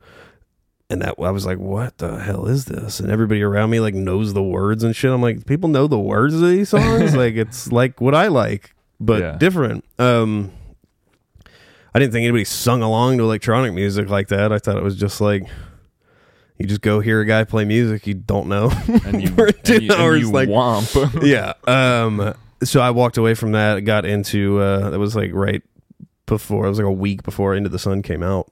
[0.90, 3.94] and that I was like what the hell is this and everybody around me like
[3.94, 7.34] knows the words and shit I'm like people know the words of these songs like
[7.34, 9.36] it's like what I like but Yeah.
[9.36, 10.50] different um
[11.94, 14.96] I didn't think anybody sung along to electronic music like that I thought it was
[14.96, 15.44] just like
[16.58, 18.70] you just go hear a guy play music you don't know
[19.04, 21.22] and you, for and two you, hours, you like- womp.
[21.24, 21.52] yeah.
[21.66, 22.34] Um.
[22.64, 23.84] So I walked away from that.
[23.84, 24.90] Got into uh.
[24.90, 25.62] That was like right
[26.26, 26.66] before.
[26.66, 28.50] It was like a week before Into the Sun came out.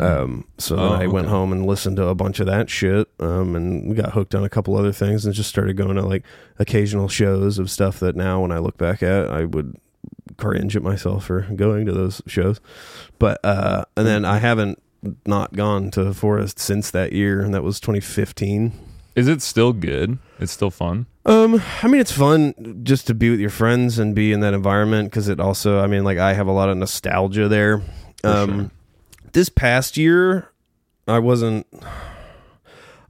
[0.00, 1.32] Um, so then Oh, I went okay.
[1.34, 3.08] home and listened to a bunch of that shit.
[3.20, 6.24] Um, and got hooked on a couple other things and just started going to like
[6.58, 9.76] occasional shows of stuff that now when I look back at, I would
[10.36, 12.60] cringe at myself for going to those shows.
[13.18, 14.82] But uh, and then I haven't
[15.26, 18.72] not gone to Forest since that year, and that was 2015.
[19.14, 20.18] Is it still good?
[20.38, 21.06] It's still fun.
[21.26, 24.54] Um, I mean, it's fun just to be with your friends and be in that
[24.54, 27.82] environment because it also, I mean, like I have a lot of nostalgia there.
[28.22, 28.70] For um, sure.
[29.32, 30.48] This past year,
[31.06, 31.66] I wasn't.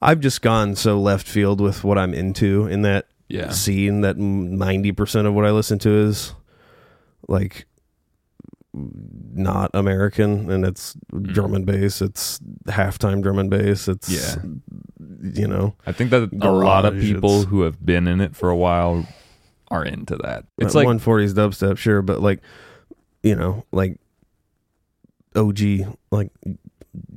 [0.01, 3.51] I've just gone so left field with what I'm into in that Yeah.
[3.51, 6.35] scene that ninety percent of what I listen to is
[7.29, 7.67] like
[8.75, 11.33] not American, and it's Mm.
[11.35, 12.01] drum and bass.
[12.03, 13.87] It's halftime drum and bass.
[13.87, 14.43] It's Yeah.
[15.23, 18.49] you know, I think that a lot of people who have been in it for
[18.51, 19.07] a while
[19.71, 20.45] are into that.
[20.59, 22.41] It's It's like 140s dubstep, sure, but like,
[23.23, 23.99] you know, like
[25.37, 26.31] OG, like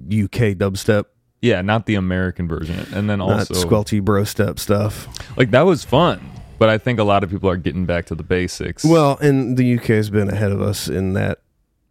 [0.08, 1.06] UK dubstep,
[1.42, 2.88] yeah, not the American version.
[2.94, 5.08] And then not also squelchy bro step stuff.
[5.38, 6.22] like that was fun,
[6.58, 8.84] but I think a lot of people are getting back to the basics.
[8.86, 11.40] Well, and the UK has been ahead of us in that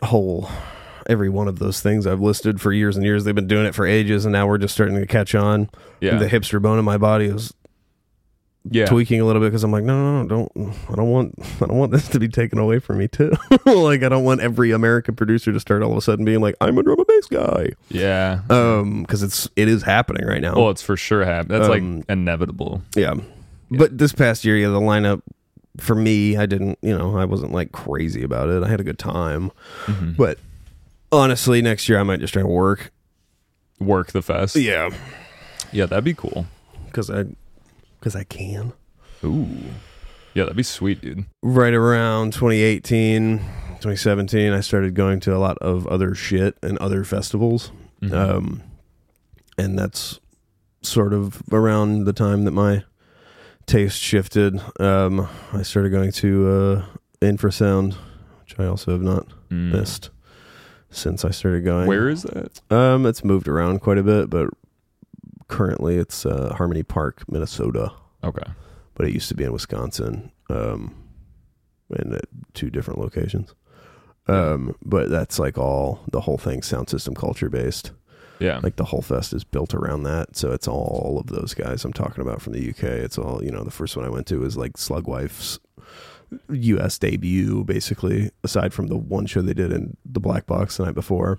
[0.02, 0.48] whole.
[1.06, 3.24] Every one of those things I've listed for years and years.
[3.24, 5.68] They've been doing it for ages, and now we're just starting to catch on.
[6.00, 7.52] yeah, The hipster bone in my body is
[8.70, 10.74] yeah, tweaking a little bit because I'm like, no, no, no, don't.
[10.90, 11.34] I don't want.
[11.62, 13.30] I don't want this to be taken away from me too.
[13.66, 16.54] like, I don't want every American producer to start all of a sudden being like,
[16.60, 17.70] I'm a drum and bass guy.
[17.90, 18.40] yeah.
[18.50, 21.58] um because it's it is happening right now well, it's for sure happening.
[21.60, 22.82] That's Um, like inevitable.
[22.96, 23.14] yeah.
[23.70, 25.22] but this past year yeah the lineup
[25.78, 28.84] for me i didn't you know i wasn't like crazy about it i had a
[28.84, 29.50] good time
[29.86, 30.16] Mhm.
[30.16, 30.38] but
[31.10, 32.92] honestly next year i might just try to work
[33.80, 34.54] Work the fest.
[34.56, 34.90] yeah
[35.72, 36.46] yeah, that'd be cool.
[36.86, 37.24] because i
[38.04, 38.72] because i can
[39.24, 39.48] Ooh,
[40.34, 41.24] yeah, that'd be sweet, dude.
[41.42, 47.04] right around 2018 2017 i started going to a lot of other shit and other
[47.04, 48.12] festivals Mhm.
[48.12, 48.62] um
[49.56, 50.20] and that's
[50.82, 52.84] sort of around the time that my
[53.64, 56.84] taste shifted um i started going to uh
[57.22, 57.94] infrasound
[58.42, 59.72] which i also have not Mm.
[59.72, 60.10] missed
[60.90, 62.60] since i started going Where is that?
[62.70, 64.50] um it's moved around quite a bit but
[65.48, 67.92] currently it's uh harmony park minnesota
[68.22, 68.50] Okay.
[68.94, 70.94] but it used to be in wisconsin um
[71.98, 72.18] in uh,
[72.54, 73.54] two different locations
[74.26, 77.92] um but that's like all the whole thing sound system culture based
[78.40, 78.58] Yeah.
[78.62, 81.92] like the whole fest is built around that so it's all of those guys i'm
[81.92, 84.40] talking about from the uk it's all you know the first one i went to
[84.40, 85.60] was like slugwife's
[86.48, 90.84] us debut basically aside from the one show they did in the black box the
[90.86, 91.38] night before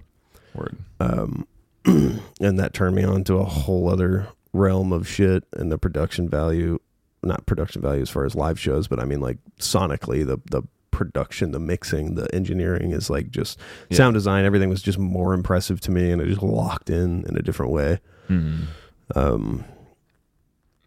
[0.54, 0.78] Word.
[1.00, 1.48] um
[2.42, 6.28] and that turned me on to a whole other realm of shit and the production
[6.30, 6.80] value
[7.24, 10.62] not production value as far as live shows but i mean like sonically the the
[10.92, 13.60] production the mixing the engineering is like just
[13.90, 13.98] Yeah.
[13.98, 17.36] sound design everything was just more impressive to me and it just locked in in
[17.38, 18.68] a different way Mhm.
[19.16, 19.66] um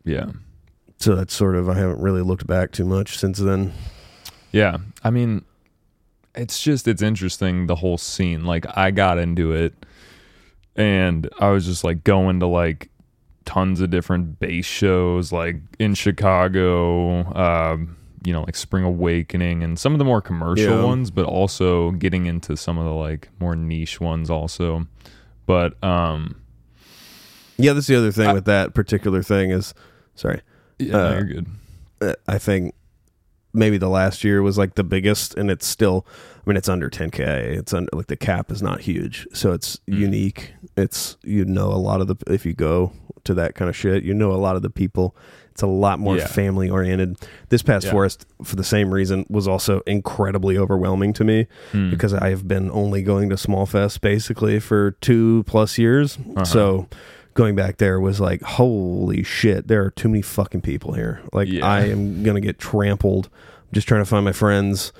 [0.05, 0.31] Yeah.
[0.97, 3.73] so that's sort of i haven't really looked back too much since then
[4.51, 4.79] Yeah.
[5.05, 5.45] I mean,
[6.35, 8.45] it's just, it's interesting, the whole scene.
[8.47, 9.75] Like, I got into it
[10.79, 12.89] and I was just like going to like
[13.45, 19.79] tons of different bass shows, like in Chicago, um, you know, like Spring Awakening and
[19.79, 20.85] some of the more commercial Yeah.
[20.85, 24.87] ones, but also getting into some of the like more niche ones also.
[25.47, 26.37] But, um,
[27.61, 29.75] yeah that's the other thing I- with that particular thing is
[30.15, 30.43] sorry
[30.79, 31.47] yeah, no, Uh, you're good.
[32.01, 32.75] uh, I think
[33.59, 36.07] maybe the last year was like the biggest, and it's still.
[36.47, 37.19] I mean, it's under 10k.
[37.59, 39.99] It's under like the cap is not huge, so it's Mm.
[39.99, 40.53] unique.
[40.77, 42.93] It's you know a lot of the if you go
[43.25, 45.15] to that kind of shit, you know a lot of the people.
[45.51, 46.27] It's a lot more Yeah.
[46.29, 47.17] family oriented.
[47.49, 47.91] This past Yeah.
[47.93, 51.91] forest, for the same reason, was also incredibly overwhelming to me Mm.
[51.91, 56.17] because I have been only going to small fest basically for two plus years.
[56.37, 56.45] Uh-huh.
[56.45, 56.87] So
[57.39, 61.21] going back there was like, holy shit, there are too many fucking people here.
[61.33, 61.65] Like Yeah.
[61.65, 63.27] I am gonna get trampled.
[63.33, 64.93] I'm just trying to find my friends.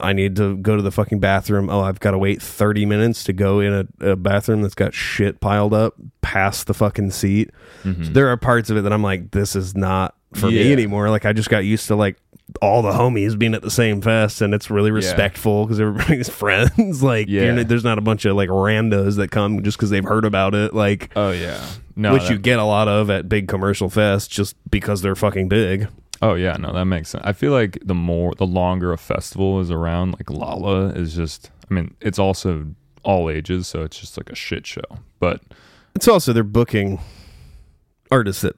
[0.00, 1.68] I need to go to the fucking bathroom.
[1.68, 4.94] Oh, I've got to wait 30 minutes to go in a, a bathroom that's got
[4.94, 7.50] shit piled up past the fucking seat.
[7.82, 8.14] Mhm.
[8.14, 11.10] There are parts of it that I'm like, this is not for me anymore.
[11.10, 12.16] Like I just got used to like
[12.62, 17.02] all the homies being at the same fest, and it's really respectful because everybody's friends.
[17.02, 17.52] like, Yeah.
[17.52, 20.54] not- there's not a bunch of like randos that come just because they've heard about
[20.54, 20.72] it.
[20.74, 21.64] Like, Oh, yeah.
[21.94, 25.14] No, which that- you get a lot of at big commercial fests just because they're
[25.16, 25.88] fucking big.
[26.20, 27.22] Oh yeah, no, that makes sense.
[27.24, 31.50] I feel like the more the longer a festival is around, like Lolla is just
[31.70, 32.66] I mean, it's also
[33.04, 34.82] all ages, so it's just like a shit show.
[35.20, 35.40] But
[35.94, 36.98] It's also they're booking
[38.10, 38.56] artists that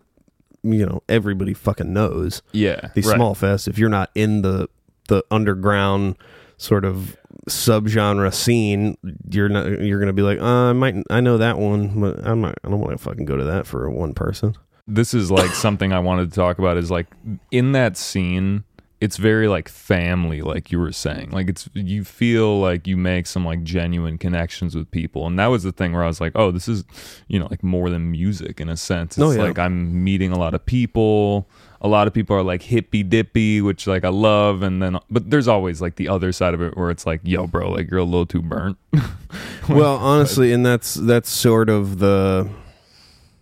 [0.62, 2.42] you know everybody fucking knows.
[2.52, 3.16] yeah, These right.
[3.16, 4.68] small fests, if you're not in the
[5.08, 6.16] the underground
[6.56, 7.16] sort of
[7.48, 8.96] subgenre scene,
[9.30, 12.40] you're not you're gonna be like, uh, I might I know that one, but I'm
[12.40, 12.58] not.
[12.64, 14.54] I don't want to fucking go to that for one person.
[14.86, 17.06] this is like something I wanted to talk about is like
[17.50, 18.64] in that scene,
[19.01, 21.30] it's very like family, like you were saying.
[21.30, 25.26] Like it's you feel like you make some like genuine connections with people.
[25.26, 26.84] And that was the thing where I was like, oh, this is,
[27.26, 29.16] you know, like more than music in a sense.
[29.16, 29.42] It's Oh, yeah.
[29.42, 31.48] like I'm meeting a lot of people.
[31.80, 35.30] A lot of people are like hippy dippy, which like I love, and then but
[35.30, 38.01] there's always like the other side of it where it's like, yo, bro, like you're
[38.01, 38.76] a little too burnt.
[39.68, 42.51] well, honestly, and that's that's sort of the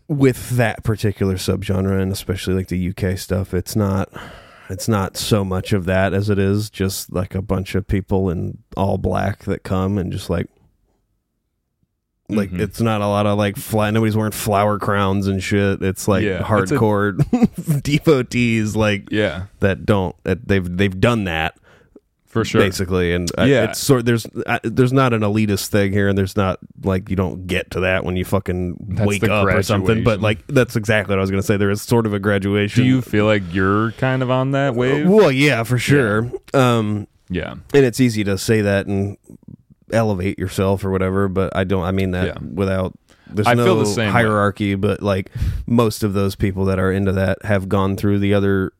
[0.07, 3.53] with that particular subgenre, and especially like the UK stuff.
[3.53, 4.09] It's not
[4.71, 8.29] it's not so much of that as it is just like a bunch of people
[8.31, 10.47] in all black that come and just like.
[12.31, 12.61] Like Mhm.
[12.61, 13.95] it's not a lot of like flat.
[13.95, 15.83] Nobody's wearing flower crowns and shit.
[15.83, 21.25] It's like Yeah, it's a- hardcore devotees like yeah, that don't that they've they've done
[21.25, 21.57] that
[22.29, 22.61] for sure.
[22.61, 23.65] basically and I- Yeah.
[23.65, 27.17] it's sort there's I, there's not an elitist thing here and there's not like you
[27.17, 30.77] don't get to that when you fucking That's wake up or something but like that's
[30.77, 33.25] exactly what I was gonna say there is sort of a graduation Do you feel
[33.25, 35.07] like you're kind of on that wave?
[35.07, 37.53] Uh, well yeah for sure um Yeah.
[37.75, 39.17] and it's easy to say that and
[39.91, 42.39] elevate yourself or whatever but I don't I mean that Yeah.
[42.55, 42.95] without
[43.31, 44.13] there's I no feel the same way.
[44.13, 45.31] hierarchy but like
[45.67, 48.73] most of those people that are into that have gone through the other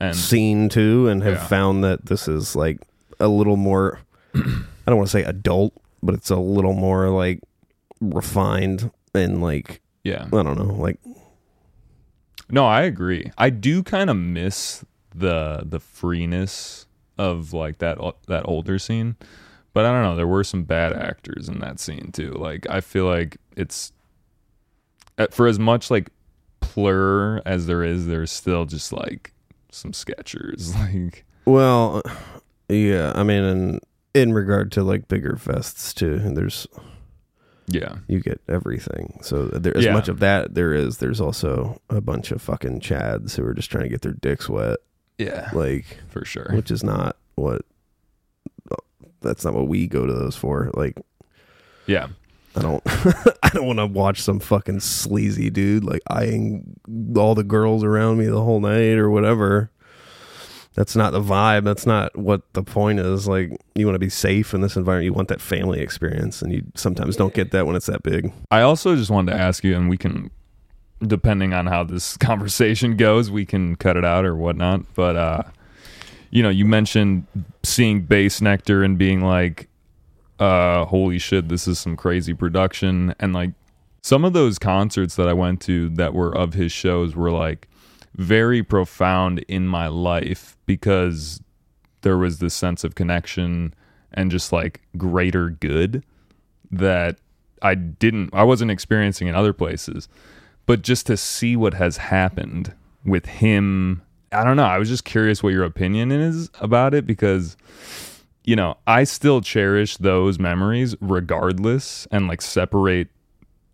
[0.00, 1.46] And scene too and have Yeah.
[1.46, 2.78] found that this is like
[3.20, 4.00] a little more
[4.34, 4.40] I
[4.86, 5.72] don't want to say adult,
[6.02, 7.40] but it's a little more like
[8.00, 10.24] refined and like yeah.
[10.26, 10.98] I don't know, like
[12.50, 13.30] No, I agree.
[13.38, 14.84] I do kind of miss
[15.14, 16.86] the the freeness
[17.16, 19.16] of like that that older scene.
[19.72, 22.32] But I don't know, there were some bad actors in that scene too.
[22.32, 23.92] Like I feel like it's
[25.18, 26.10] uh, for as much like
[26.60, 29.32] plur as there is, there's still just like
[29.74, 32.02] some sketchers like well
[32.68, 33.80] yeah, I mean in
[34.14, 36.66] in regard to like bigger fests too, there's
[37.66, 37.96] yeah.
[38.08, 39.18] you get everything.
[39.22, 39.92] So there as Yeah.
[39.92, 43.70] much of that there is, there's also a bunch of fucking chads who are just
[43.70, 44.78] trying to get their dicks wet,
[45.18, 45.50] Yeah.
[45.52, 46.50] like For sure.
[46.52, 47.62] which is not what
[49.20, 50.70] that's not what we go to those for.
[50.74, 50.98] Like
[51.86, 52.08] Yeah.
[52.56, 52.82] I don't
[53.42, 56.78] I don't want to watch some fucking sleazy dude like eyeing
[57.16, 59.70] all the girls around me the whole night or whatever.
[60.74, 61.64] That's not the vibe.
[61.64, 63.28] That's not what the point is.
[63.28, 65.04] Like you want to be safe in this environment.
[65.04, 68.32] You want that family experience and you sometimes don't get that when it's that big.
[68.50, 70.32] I also just wanted to ask you, and we can,
[71.00, 74.82] depending on how this conversation goes, we can cut it out or whatnot.
[74.94, 75.42] But uh,
[76.30, 77.28] you know, you mentioned
[77.62, 79.68] seeing Bassnectar and being like,
[80.38, 83.52] uh, "Holy shit, this is some crazy production!" And like
[84.02, 87.68] some of those concerts that I went to that were of his shows were like
[88.14, 91.40] very profound in my life because
[92.02, 93.74] there was this sense of connection
[94.12, 96.04] and just like greater good
[96.70, 97.18] that
[97.62, 100.08] I didn't I wasn't experiencing in other places.
[100.66, 102.72] But just to see what has happened
[103.04, 104.64] with him, I don't know.
[104.64, 107.56] I was just curious what your opinion is about it because
[108.44, 113.08] you know, I still cherish those memories regardless and like separate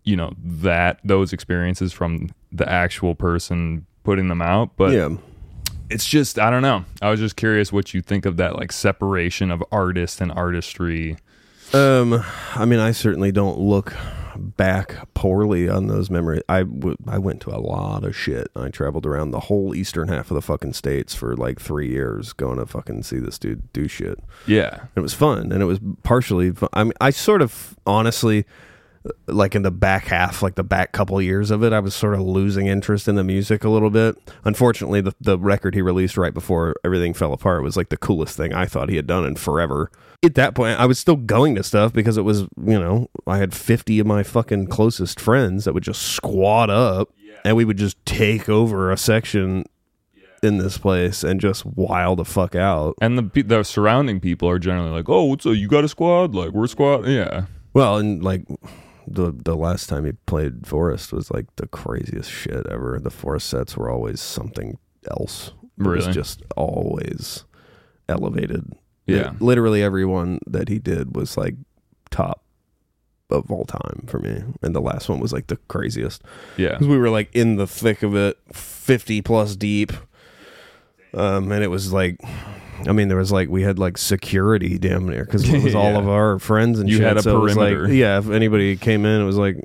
[0.03, 5.09] you know that those experiences from the actual person putting them out, but yeah.
[5.89, 6.85] it's just I don't know.
[7.01, 11.17] I was just curious what you think of that like separation of artist and artistry.
[11.73, 12.23] Um
[12.55, 13.93] I mean I certainly don't look
[14.37, 16.41] back poorly on those memories.
[16.49, 18.49] I w- I went to a lot of shit.
[18.55, 22.33] I traveled around the whole eastern half of the fucking states for like 3 years
[22.33, 24.19] going to fucking see this dude do shit.
[24.47, 24.85] Yeah.
[24.95, 28.45] it was fun and it was partially fu- i mean i sort of honestly
[29.27, 32.13] like in the back half like the back couple years of it i was sort
[32.13, 36.17] of losing interest in the music a little bit unfortunately the, the record he released
[36.17, 39.25] right before everything fell apart was like the coolest thing i thought he had done
[39.25, 39.89] in forever
[40.23, 43.37] at that point i was still going to stuff because it was you know i
[43.37, 47.09] had 50 of my fucking closest friends that would just squat up
[47.43, 49.65] and we would just take over a section
[50.43, 54.57] in this place and just wild the fuck out And the the surrounding people are
[54.59, 55.55] generally like, "Oh, what's up?
[55.55, 56.33] You got a squad?
[56.33, 57.45] Like we're a squad." Yeah.
[57.73, 58.43] Well, and like
[59.07, 62.99] the the last time he played Forest was like the craziest shit ever.
[63.01, 64.77] The Forest sets were always something
[65.09, 65.51] else.
[65.79, 66.13] It was Really?
[66.13, 67.45] just always
[68.07, 68.71] elevated.
[69.07, 69.31] Yeah.
[69.31, 71.55] Li- literally everyone that he did was like
[72.11, 72.43] top
[73.29, 74.43] of all time for me.
[74.61, 76.21] And the last one was like the craziest
[76.57, 76.71] Yeah.
[76.73, 79.91] because we were like in the thick of it, fifty plus deep.
[81.13, 82.17] Um, and it was like,
[82.87, 85.91] I mean, there was like we had like security damn near because it was all
[85.91, 85.99] Yeah.
[85.99, 87.05] of our friends and You shit.
[87.07, 87.93] had a so it was like, perimeter.
[87.93, 89.57] yeah, if anybody came in, it was like,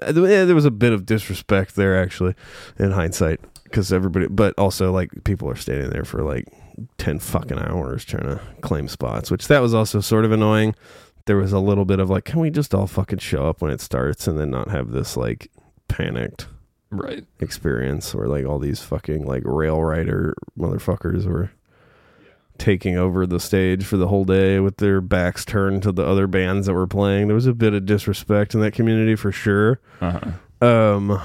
[0.00, 2.34] Uh, yeah, there was a bit of disrespect there actually,
[2.78, 6.44] in hindsight, because everybody, but also like people are standing there for like
[6.98, 10.74] ten fucking hours trying to claim spots, which that was also sort of annoying.
[11.26, 13.72] There was a little bit of like, can we just all fucking show up when
[13.72, 15.50] it starts and then not have this like
[15.88, 16.46] panicked
[16.90, 17.26] Right.
[17.38, 21.50] experience where like all these fucking like rail rider motherfuckers were
[22.56, 26.26] taking over the stage for the whole day with their backs turned to the other
[26.26, 27.26] bands that were playing.
[27.28, 29.80] There was a bit of disrespect in that community for sure.
[30.00, 30.66] Uh-huh.
[30.66, 31.20] Um,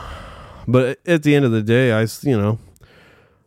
[0.68, 2.60] but at the end of the day, I s- you know,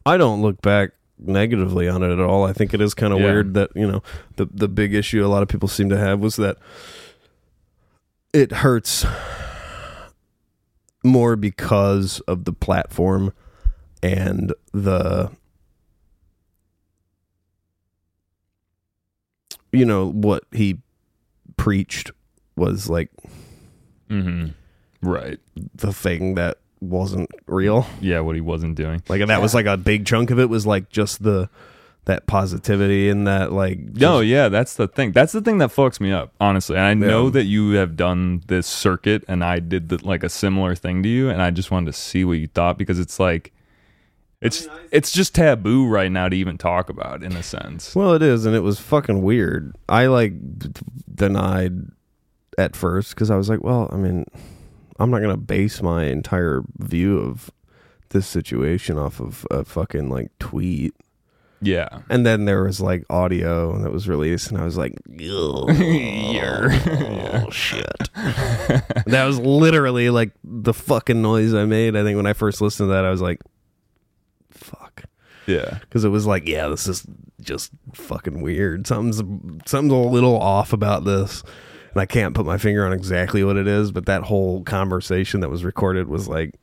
[0.04, 2.44] I don't look back negatively on it at all.
[2.44, 3.26] I think it is kind of Yeah.
[3.26, 4.02] weird that you know
[4.36, 6.56] the the big issue a lot of people seem to have was that
[8.32, 9.04] it hurts
[11.06, 13.32] more because of the platform
[14.02, 15.30] and the
[19.72, 20.78] you know what he
[21.56, 22.10] preached
[22.56, 23.10] was like
[24.08, 24.46] hmm
[25.02, 25.38] Right.
[25.74, 27.86] the thing that wasn't real.
[28.00, 29.02] Yeah, what he wasn't doing.
[29.08, 31.48] Like that was like a big chunk of it was like just the
[32.06, 35.12] that positivity and that like No, just- yeah, that's the thing.
[35.12, 36.76] That's the thing that fucks me up, honestly.
[36.76, 40.28] And I know that you have done this circuit, and I did the, like a
[40.28, 43.18] similar thing to you, and I just wanted to see what you thought because it's
[43.20, 43.52] like,
[44.40, 47.94] it's it's just taboo right now to even talk about in a sense.
[47.96, 49.74] Well, it is, and it was fucking weird.
[49.88, 50.80] I like d- d-
[51.14, 51.72] denied
[52.58, 54.24] at first because I was like, well, I mean,
[55.00, 57.50] I'm not gonna base my entire view of
[58.10, 60.94] this situation off of a fucking like tweet.
[61.62, 65.66] Yeah, And then there was like audio that was released, and I was like, oh,
[67.50, 68.10] shit.
[68.14, 71.96] that was literally like the fucking noise I made.
[71.96, 73.40] I think when I first listened to that, I was like,
[74.50, 75.04] fuck.
[75.46, 77.06] yeah, Because it was like, yeah, this is
[77.40, 78.86] just fucking weird.
[78.86, 79.18] Something's
[79.68, 81.42] something's a little off about this.
[81.92, 85.40] And I can't put my finger on exactly what it is, but that whole conversation
[85.40, 86.54] that was recorded was like.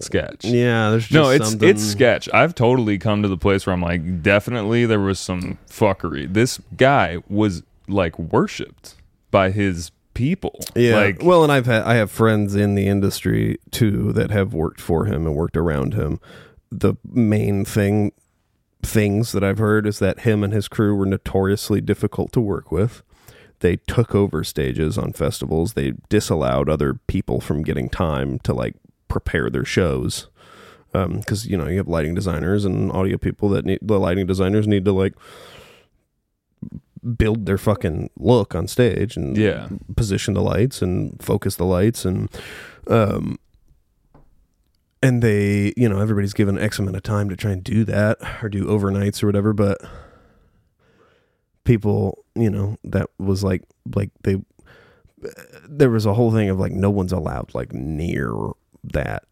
[0.00, 0.44] Sketch.
[0.44, 2.28] Yeah, there's just No, it's something- it's sketch.
[2.32, 6.32] I've totally come to the place where I'm like, definitely there was some fuckery.
[6.32, 8.94] This guy was like worshipped
[9.30, 10.60] by his people.
[10.74, 10.96] Yeah.
[10.96, 14.80] like well, and I've had I have friends in the industry too that have worked
[14.80, 16.20] for him and worked around him.
[16.72, 18.12] The main thing
[18.82, 22.70] things that I've heard is that him and his crew were notoriously difficult to work
[22.72, 23.02] with.
[23.60, 25.72] They took over stages on festivals.
[25.72, 28.76] They disallowed other people from getting time to like
[29.08, 30.28] prepare their shows.
[30.92, 34.66] Because you know you have lighting designers and audio people that need the lighting designers
[34.66, 35.12] need to like
[37.18, 39.68] build their fucking look on stage and Yeah.
[39.94, 42.30] position the lights and focus the lights and
[42.88, 43.38] um
[45.02, 48.16] and they you know everybody's given x amount of time to try and do that
[48.42, 49.78] or do overnights or whatever but
[51.64, 53.62] people you know that was like
[53.94, 54.36] like they
[55.68, 58.32] there was a whole thing of like no one's allowed like near
[58.92, 59.24] that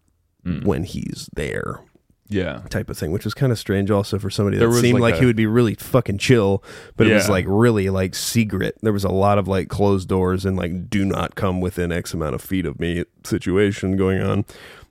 [0.47, 0.65] Mm.
[0.67, 1.81] when he's there
[2.29, 5.13] yeah, type of thing, which was kind of strange also for somebody that seemed like
[5.13, 6.63] like, a- he would be really fucking chill,
[6.97, 8.77] but it was like really like secret.
[8.83, 12.13] There was a lot of like closed doors and like do not come within X
[12.15, 14.45] amount of feet of me situation going on.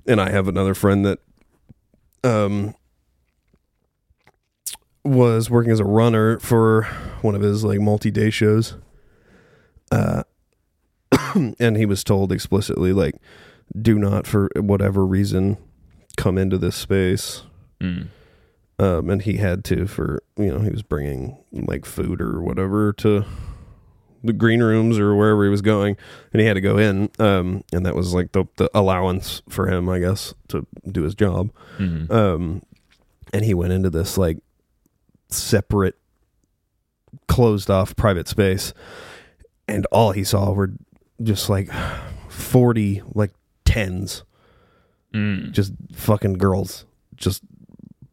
[0.07, 1.20] And I have another friend that
[2.24, 2.74] um
[5.03, 6.84] was working as a runner for
[7.22, 8.76] one of his like multi-day shows.
[9.91, 10.24] Uh
[11.59, 13.16] and he was told explicitly like
[13.80, 15.57] do not for whatever reason
[16.18, 17.43] come into this space
[17.82, 18.07] Mm.
[18.80, 22.93] um, and he had to for you know he was bringing like food or whatever
[22.93, 23.26] to
[24.24, 25.97] the green rooms or wherever he was going,
[26.32, 29.68] and he had to go in, um, and that was like the the allowance for
[29.68, 31.51] him, I guess, to do his job.
[31.78, 32.09] Mhm.
[32.09, 32.61] Um,
[33.34, 34.38] and he went into this like
[35.28, 35.95] separate,
[37.28, 38.74] closed off private space,
[39.68, 40.72] and all he saw were
[41.22, 41.70] just like
[42.30, 43.32] forty like
[43.74, 44.24] tens
[45.13, 45.51] Mm.
[45.51, 47.43] just fucking girls, just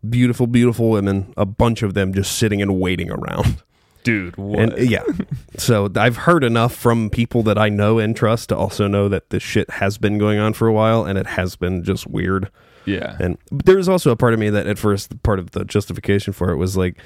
[0.09, 1.33] beautiful, beautiful women.
[1.37, 3.63] A bunch of them just sitting and waiting around.
[4.03, 4.37] dude.
[4.37, 4.59] What?
[4.59, 5.05] And yeah,
[5.57, 9.31] so I've heard enough from people that I know and trust to also know that
[9.31, 12.51] this shit has been going on for a while, and it has been just weird.
[12.85, 16.33] yeah, And there's also a part of me that at first part of the justification
[16.35, 16.97] for it was like,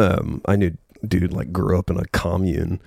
[0.00, 2.80] um, I knew dude like grew up in a commune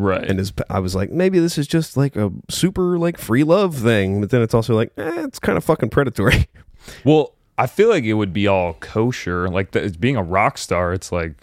[0.00, 0.24] right.
[0.24, 3.76] and his I was like maybe this is just like a super like free love
[3.76, 6.48] thing, but then it's also like eh, it's kind of fucking predatory.
[7.04, 9.48] well, I feel like it would be all kosher.
[9.48, 11.34] Like the, being a rock star, it's like.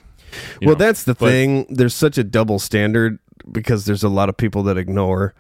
[0.61, 1.65] well, know, that's the but- thing.
[1.69, 3.19] There's such a double standard
[3.51, 5.33] because there's a lot of people that ignore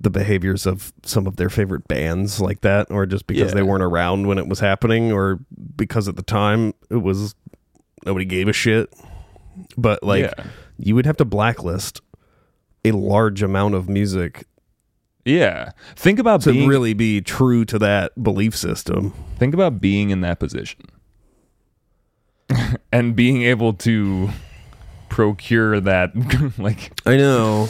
[0.00, 3.54] the behaviors of some of their favorite bands like that, or just because Yeah.
[3.54, 5.38] they weren't around when it was happening, or
[5.76, 7.34] because at the time it was
[8.04, 8.92] nobody gave a shit.
[9.76, 10.44] But like, yeah.
[10.78, 12.00] you would have to blacklist
[12.84, 14.44] a large amount of music
[15.24, 15.72] Yeah.
[15.96, 19.12] Think about to being really be true to that belief system.
[19.38, 20.80] think about being in that position.
[22.92, 24.28] and being able to
[25.08, 26.10] procure that
[26.58, 27.68] like I know.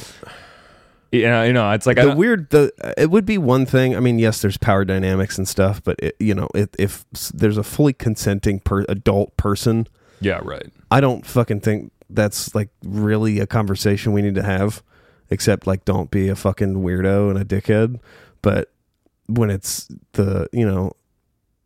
[1.12, 4.18] yeah, you know, it's like the weird the it would be one thing i mean
[4.18, 7.04] yes there's power dynamics and stuff but it, you know if, if
[7.34, 9.86] there's a fully consenting per, adult person
[10.20, 10.70] Yeah, right.
[10.90, 14.82] i don't fucking think that's like really a conversation we need to have
[15.30, 18.00] except like don't be a fucking weirdo and a dickhead
[18.42, 18.70] but
[19.26, 20.92] when it's the you know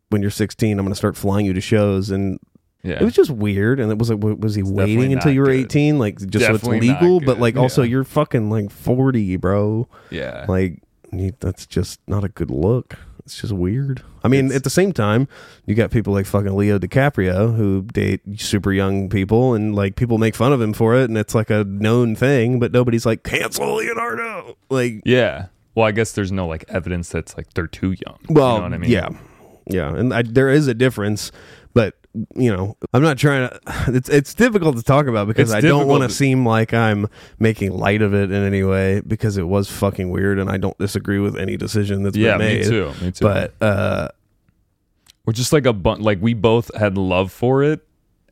[0.09, 2.39] when you're 16 i'm gonna start flying you to shows and
[2.83, 2.99] Yeah.
[3.01, 5.47] it was just weird and it was like was he definitely waiting until you were
[5.47, 5.65] good.
[5.65, 7.89] 18 like just so it's legal but like also yeah.
[7.89, 10.45] you're fucking like 40 bro yeah.
[10.47, 10.81] like
[11.39, 12.97] that's just not a good look.
[13.25, 14.03] It's just weird.
[14.25, 15.27] I mean, It's- at the same time,
[15.65, 20.17] you got people like fucking Leo DiCaprio who date super young people, and like people
[20.17, 22.59] make fun of him for it, and it's like a known thing.
[22.59, 24.57] But nobody's like cancel Leonardo.
[24.69, 25.47] Like, yeah.
[25.75, 28.17] Well, I guess there's no like evidence that's like they're too young.
[28.29, 28.89] well, you know what I mean?
[28.91, 29.09] yeah,
[29.67, 31.31] yeah, and I, there is a difference,
[31.75, 31.93] but
[32.33, 33.59] you know, I'm not trying to.
[33.93, 36.45] It's it's difficult to talk about because It's I don't want to difficult to- seem
[36.47, 37.07] like I'm
[37.37, 40.77] making light of it in any way because it was fucking weird, and I don't
[40.79, 42.63] disagree with any decision that's Yeah, been me made.
[42.67, 42.91] too.
[43.01, 43.23] Me too.
[43.25, 44.07] But uh,
[45.25, 47.85] we're just like a bun- like we both had love for it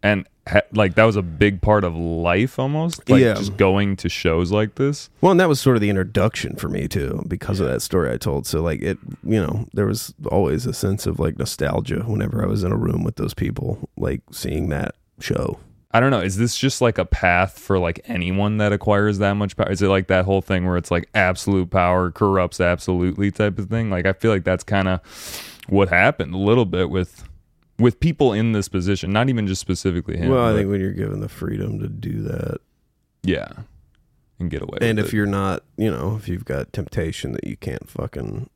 [0.03, 3.33] and ha- like that was a big part of life almost like Yeah.
[3.35, 6.67] just going to shows like this Well, and that was sort of the introduction for
[6.69, 8.45] me too, because of that story I told.
[8.45, 12.47] So, like, it, you know, there was always a sense of like nostalgia whenever I
[12.47, 15.57] was in a room with those people, like seeing that show.
[15.91, 19.33] i don't know is this just like a path for like anyone that acquires that
[19.35, 23.29] much power is it like that whole thing where it's like absolute power corrupts absolutely
[23.29, 24.99] type of thing like i feel like that's kind of
[25.69, 27.23] what happened a little bit with
[27.79, 30.81] with people in this position not even just specifically him well, I but- think when
[30.81, 32.57] you're given the freedom to do that,
[33.23, 33.47] yeah
[34.39, 35.13] and get away and if it.
[35.13, 38.49] you're not, you know, if you've got temptation that you can't fucking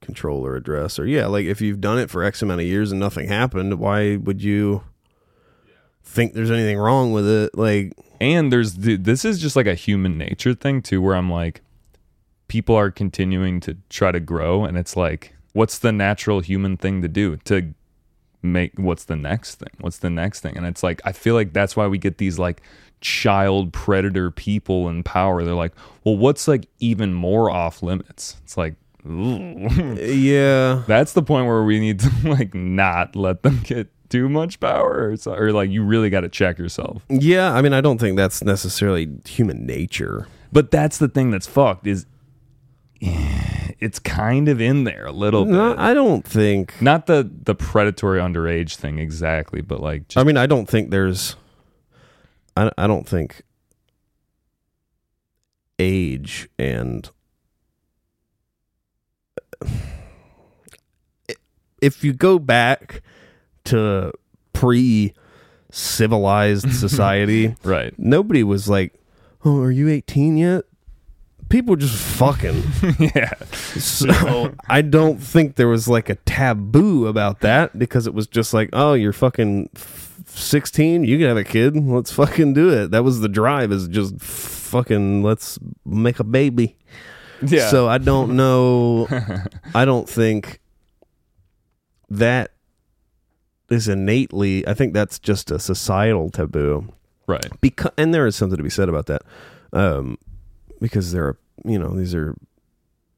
[0.00, 2.90] control or address, or yeah, like if you've done it for X amount of years
[2.90, 4.82] and nothing happened, why would you
[6.02, 7.56] think there's anything wrong with it?
[7.56, 11.30] Like, And there's the, this is just like a human nature thing too, where I'm
[11.30, 11.60] like,
[12.48, 17.02] people are continuing to try to grow, and it's like, what's the natural human thing
[17.02, 17.72] to do to
[18.42, 18.72] make?
[18.78, 19.70] What's the next thing?
[19.80, 20.56] What's the next thing?
[20.56, 22.62] And it's like, I feel like that's why we get these like
[23.00, 25.42] child predator people in power.
[25.44, 25.72] They're like,
[26.04, 28.36] well, what's like even more off limits?
[28.44, 28.74] It's like.
[29.06, 34.60] yeah, That's the point where we need to like not let them get too much
[34.60, 37.02] power, or, so- or like you really got to check yourself.
[37.08, 37.52] yeah.
[37.54, 40.26] I mean, I don't think that's necessarily human nature.
[40.52, 42.06] But that's the thing that's fucked is
[43.02, 45.52] Eh, it's kind of in there a little bit.
[45.52, 46.80] No, I don't think.
[46.82, 50.90] Not the the predatory underage thing exactly, but like just I mean, I don't think
[50.90, 51.36] there's.
[52.56, 53.42] I I don't think
[55.78, 57.08] age and
[61.80, 63.02] if you go back
[63.64, 64.12] to
[64.52, 65.14] pre
[65.70, 67.94] civilized society, right.
[67.98, 68.92] nobody was like,
[69.44, 70.64] "Oh, are you 18 yet?"
[71.50, 72.62] People were just fucking.
[72.98, 73.34] yeah.
[73.44, 78.54] So I don't think there was like a taboo about that because it was just
[78.54, 79.68] like, oh, you're fucking
[80.26, 82.92] 16, you can have a kid, let's fucking do it.
[82.92, 86.76] That was the drive is just fucking let's make a baby.
[87.42, 87.68] Yeah.
[87.68, 89.08] So I don't know.
[89.74, 90.60] I don't think
[92.08, 92.52] that
[93.70, 94.66] is innately.
[94.66, 96.92] I think that's just a societal taboo
[97.26, 97.60] right.
[97.60, 99.22] because and there is something to be said about that
[99.72, 100.18] um
[100.80, 102.34] because there are you know these are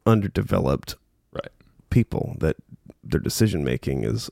[0.06, 0.96] underdeveloped
[1.32, 1.48] Right.
[1.90, 2.56] people that
[3.04, 4.30] their decision making is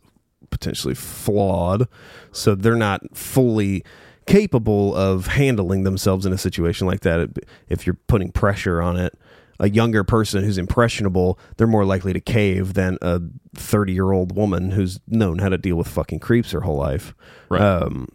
[0.50, 1.86] potentially flawed
[2.32, 3.84] so they're not fully
[4.26, 7.30] capable of handling themselves in a situation like that
[7.68, 9.14] if you're putting pressure on it
[9.60, 13.20] a younger person who's impressionable they're more likely to cave than a
[13.54, 17.14] 30 year old woman who's known how to deal with fucking creeps her whole life
[17.48, 17.62] Right.
[17.62, 18.08] um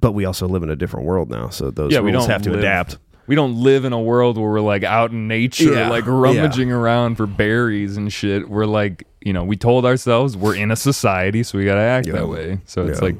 [0.00, 2.32] but we also live in a different world now, so those Yeah, we rules don't
[2.32, 2.96] have to live- adapt.
[3.26, 5.88] We don't live in a world where we're like out in nature, Yeah.
[5.88, 8.48] like rummaging around for berries and shit.
[8.48, 11.80] We're like, you know, we told ourselves we're in a society, so we got to
[11.80, 12.14] act Yeah.
[12.14, 12.60] that way.
[12.66, 13.04] So it's Yeah.
[13.04, 13.16] like,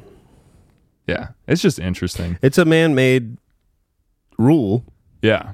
[1.07, 2.37] yeah, it's just interesting.
[2.41, 3.37] It's a man-made
[4.37, 4.83] rule.
[5.21, 5.53] Yeah.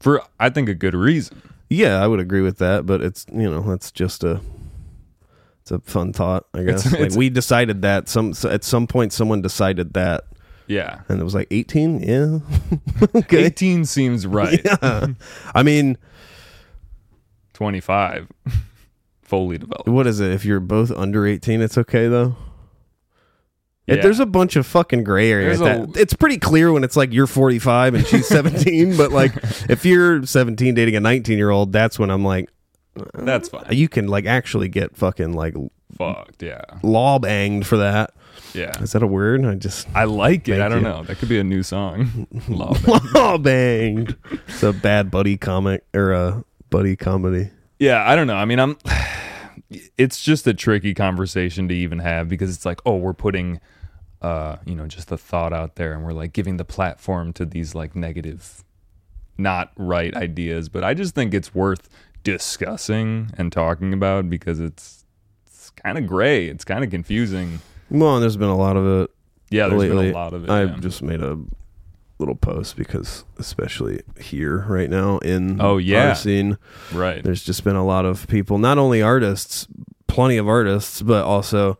[0.00, 1.40] For, I think, a good reason.
[1.68, 4.40] Yeah, I would agree with that, but it's you know that's just a
[5.62, 6.46] it's a fun thought.
[6.54, 10.24] I guess It's- like it's- we decided that some at some point someone decided that,
[10.70, 11.00] Yeah.
[11.08, 12.00] and it was like eighteen.
[12.00, 12.38] Yeah,
[13.14, 13.44] okay.
[13.46, 14.60] 18 seems right.
[14.64, 15.06] Yeah,
[15.54, 15.96] I mean,
[17.54, 18.28] 25.
[19.22, 19.88] Fully developed.
[19.88, 20.32] what is it?
[20.32, 22.36] If you're both under eighteen, it's okay though.
[23.86, 24.02] Yeah.
[24.02, 25.56] there's a bunch of fucking gray area.
[25.56, 29.32] There's a- it's pretty clear when it's like you're 45 and she's 17, but like
[29.68, 32.48] if you're 17 dating a 19 year old, that's when I'm like,
[33.14, 33.64] That's fine.
[33.70, 35.54] you can like actually get fucking like
[35.98, 36.40] Fucked.
[36.40, 36.62] Yeah.
[36.84, 38.12] law banged for that.
[38.54, 38.72] Yeah.
[38.82, 39.44] Is that a word?
[39.44, 40.52] I just I like it.
[40.52, 40.88] Thank I don't you.
[40.88, 41.02] know.
[41.04, 42.26] That could be a new song.
[42.48, 43.14] Love it.
[43.14, 44.16] law banged.
[44.48, 47.50] It's a bad buddy comic or a buddy comedy.
[47.78, 48.36] Yeah, I don't know.
[48.36, 48.76] I mean, I'm.
[49.96, 53.60] It's just a tricky conversation to even have because it's like, oh, we're putting,
[54.20, 57.44] uh, you know, just the thought out there, and we're like giving the platform to
[57.46, 58.64] these like negative,
[59.38, 60.68] not right ideas.
[60.68, 61.88] But I just think it's worth
[62.24, 65.04] discussing and talking about because it's
[65.46, 66.46] it's kind of gray.
[66.46, 67.60] It's kind of confusing.
[67.90, 69.10] Well, and there's been a lot of it
[69.50, 70.06] Yeah, there's lately.
[70.06, 70.50] been a lot of it.
[70.50, 70.76] I yeah.
[70.80, 71.38] just made a
[72.18, 76.08] little post because, especially here right now in Oh, yeah.
[76.10, 76.58] our scene,
[76.92, 77.22] right.
[77.22, 79.66] there's just been a lot of people, not only artists,
[80.06, 81.78] plenty of artists, but also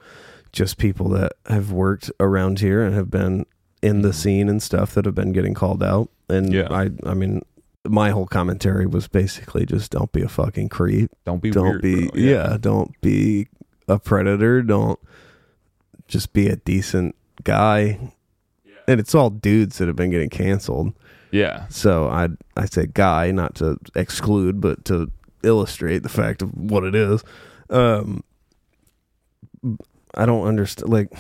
[0.52, 3.44] just people that have worked around here and have been
[3.82, 6.08] in the scene and stuff that have been getting called out.
[6.28, 6.52] And.
[6.52, 6.68] Yeah.
[6.70, 7.42] I, I mean,
[7.88, 11.10] my whole commentary was basically just don't be a fucking creep.
[11.24, 12.20] Don't be don't weird, be, bro.
[12.20, 13.48] yeah, don't be
[13.88, 14.60] a predator.
[14.62, 14.98] Don't
[16.10, 17.98] just be a decent guy.
[18.86, 20.92] And it's all dudes that have been getting canceled.
[21.30, 25.10] yeah, So I I say guy not to exclude, but to
[25.42, 27.22] illustrate the fact of what it is.
[27.70, 28.24] Um,
[30.14, 30.92] I don't understand.
[30.92, 31.12] Like,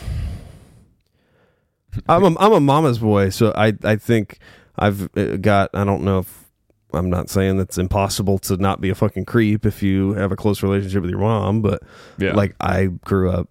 [2.08, 4.38] I'm a, I'm a mama's boy, so I I think
[4.76, 5.70] I've uh, got.
[5.72, 6.44] I don't know if
[6.92, 10.36] I'm not saying that's impossible to not be a fucking creep if you have a
[10.36, 11.82] close relationship with your mom, but
[12.18, 12.32] yeah.
[12.32, 13.48] like I grew up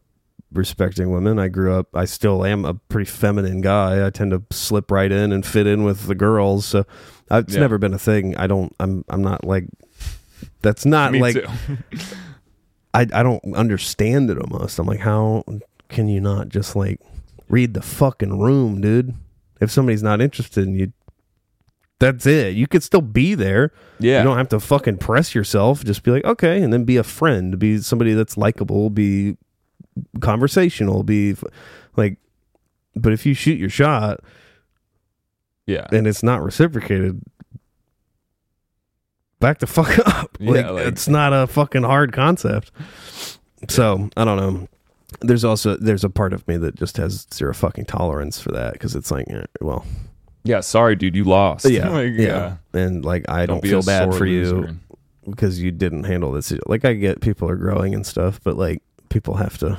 [0.51, 1.37] respecting women.
[1.39, 4.05] I grew up I still am a pretty feminine guy.
[4.05, 6.65] I tend to slip right in and fit in with the girls.
[6.65, 6.85] So
[7.29, 7.59] it's Yeah.
[7.59, 8.35] never been a thing.
[8.37, 9.65] I don't I'm I'm not like
[10.61, 11.37] that's not me like.
[12.93, 14.79] I I don't understand it almost.
[14.79, 15.43] I'm like how
[15.89, 16.99] can you not just like
[17.49, 19.13] read the fucking room, dude?
[19.61, 20.93] If somebody's not interested in you
[21.99, 22.55] that's it.
[22.55, 23.73] You could still be there.
[23.99, 25.83] Yeah, You don't have to fucking press yourself.
[25.83, 27.59] Just be like, okay, and then be a friend.
[27.59, 28.89] Be somebody that's likable.
[28.89, 29.35] Be
[30.21, 31.03] conversational.
[31.03, 31.43] Be f-
[31.95, 32.17] like,
[32.95, 34.19] but if you shoot your shot
[35.65, 35.87] yeah.
[35.91, 37.21] and it's not reciprocated,
[39.39, 40.37] back the fuck up.
[40.39, 42.71] Yeah, like, like- it's not a fucking hard concept.
[43.67, 44.67] So I don't know.
[45.21, 48.73] There's also there's a part of me that just has zero fucking tolerance for that
[48.73, 49.83] because it's like, eh, well,
[50.43, 51.67] Yeah, sorry, dude, you lost.
[51.69, 54.43] yeah, Like, yeah, and like I don't, be feel bad sore for you.
[54.43, 54.75] loser.
[55.29, 56.53] because you didn't handle this.
[56.67, 59.77] Like I get people are growing and stuff, but like people have to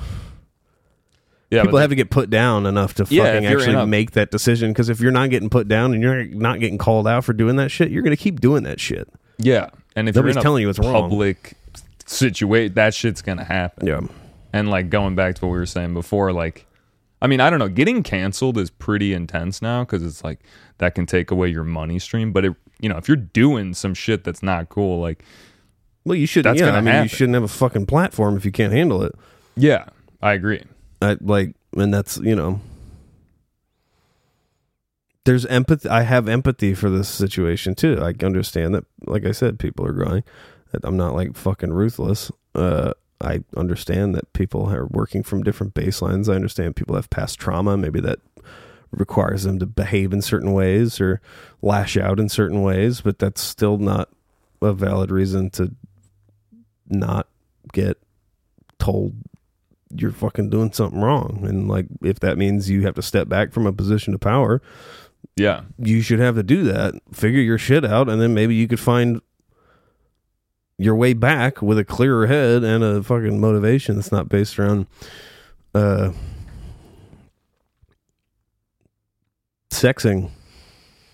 [1.51, 3.83] Yeah, people have to get put down enough to Yeah, fucking if you're in actually
[3.83, 4.71] a- make that decision.
[4.71, 7.57] Because if you're not getting put down and you're not getting called out for doing
[7.57, 9.09] that shit, you're gonna keep doing that shit.
[9.39, 10.93] yeah, and if Nobody's you're telling you it's wrong.
[11.11, 11.55] public
[12.07, 13.87] situation, that shit's gonna happen.
[13.87, 14.01] Yeah,
[14.53, 16.67] And like going back to what we were saying before, like,
[17.23, 20.41] I mean, I don't know, getting canceled is pretty intense now because it's like
[20.79, 22.33] that can take away your money stream.
[22.33, 25.23] But it, you know, if you're doing some shit that's not cool, like,
[26.11, 26.55] well, you shouldn't.
[26.57, 27.05] That's Yeah, gonna I mean, happen.
[27.05, 29.13] you shouldn't have a fucking platform if you can't handle it.
[29.57, 29.87] yeah,
[30.21, 30.63] I agree.
[31.01, 32.61] I like, and that's you know,
[35.25, 35.89] there's empathy.
[35.89, 37.99] I have empathy for this situation too.
[38.03, 40.25] I understand that, like I said, people are growing.
[40.85, 42.31] I'm not like fucking ruthless.
[42.55, 46.29] Uh, I understand that people are working from different baselines.
[46.33, 47.77] I understand people have past trauma.
[47.77, 48.19] Maybe that
[48.93, 51.21] requires them to behave in certain ways or
[51.63, 54.09] lash out in certain ways, but that's still not
[54.63, 55.73] a valid reason to
[56.91, 57.27] not
[57.73, 57.99] get
[58.79, 59.15] told
[59.95, 61.45] you're fucking doing something wrong.
[61.47, 64.63] And like, if that means you have to step back from a position of power,
[65.37, 66.95] Yeah, you should have to do that.
[67.13, 69.21] Figure your shit out, and then maybe you could find
[70.79, 74.87] your way back with a clearer head and a fucking motivation that's not based around
[75.75, 76.11] uh
[79.71, 80.31] sexing.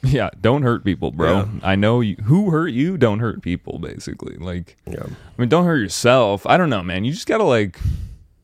[0.06, 0.30] Yeah.
[0.40, 1.38] Don't hurt people, bro.
[1.38, 1.48] Yeah.
[1.62, 2.96] I know you, who hurt you.
[2.96, 3.78] Don't hurt people.
[3.78, 5.04] Basically, like, Yeah.
[5.04, 6.46] I mean, don't hurt yourself.
[6.46, 7.04] I don't know, man.
[7.04, 7.78] You just gotta like,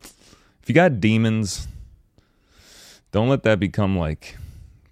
[0.02, 1.68] if you got demons,
[3.10, 4.36] don't let that become like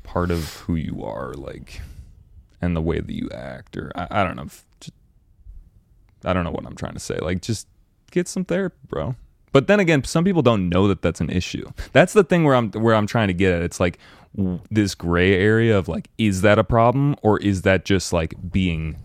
[0.03, 1.81] part of who you are, like,
[2.61, 3.77] and the way that you act.
[3.77, 4.45] Or I, I don't know.
[4.81, 4.93] Just-
[6.25, 7.17] I don't know what I'm trying to say.
[7.19, 7.67] Like, just
[8.11, 9.15] get some therapy, bro.
[9.53, 11.69] But then again, some people don't know that that's an issue.
[11.93, 13.63] That's the thing where I'm where I'm trying to get at.
[13.63, 13.99] It's like
[14.71, 18.97] this gray area of like, is that a problem or is that just like being?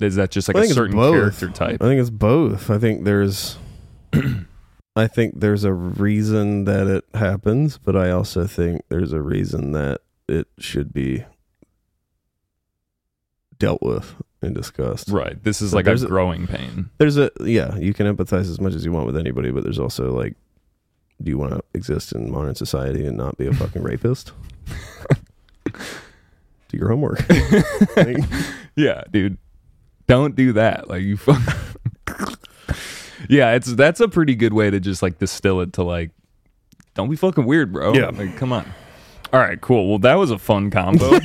[0.00, 1.82] Is that just like a certain character type?
[1.82, 2.70] I think it's both.
[2.70, 3.58] I think there's
[4.96, 9.72] I think there's a reason that it happens, but I also think there's a reason
[9.72, 11.24] that it should be
[13.58, 15.08] dealt with and disgust.
[15.08, 15.42] Right.
[15.44, 16.90] This is So like a there's a- growing pain.
[16.98, 19.78] There's a yeah, you can empathize as much as you want with anybody, but there's
[19.78, 20.34] also like
[21.22, 24.32] do you want to exist in modern society and not be a fucking rapist?
[25.64, 27.22] do your homework.
[27.96, 28.16] Like,
[28.76, 29.36] Yeah, dude.
[30.06, 30.88] Don't do that.
[30.88, 31.40] Like you fuck.
[33.28, 36.10] yeah, it's that's a pretty good way to just like distill it to like
[36.94, 37.92] don't be fucking weird, bro.
[37.94, 38.06] Yeah.
[38.08, 38.66] Like come on.
[39.32, 39.88] All right, cool.
[39.88, 41.20] Well, that was a fun combo.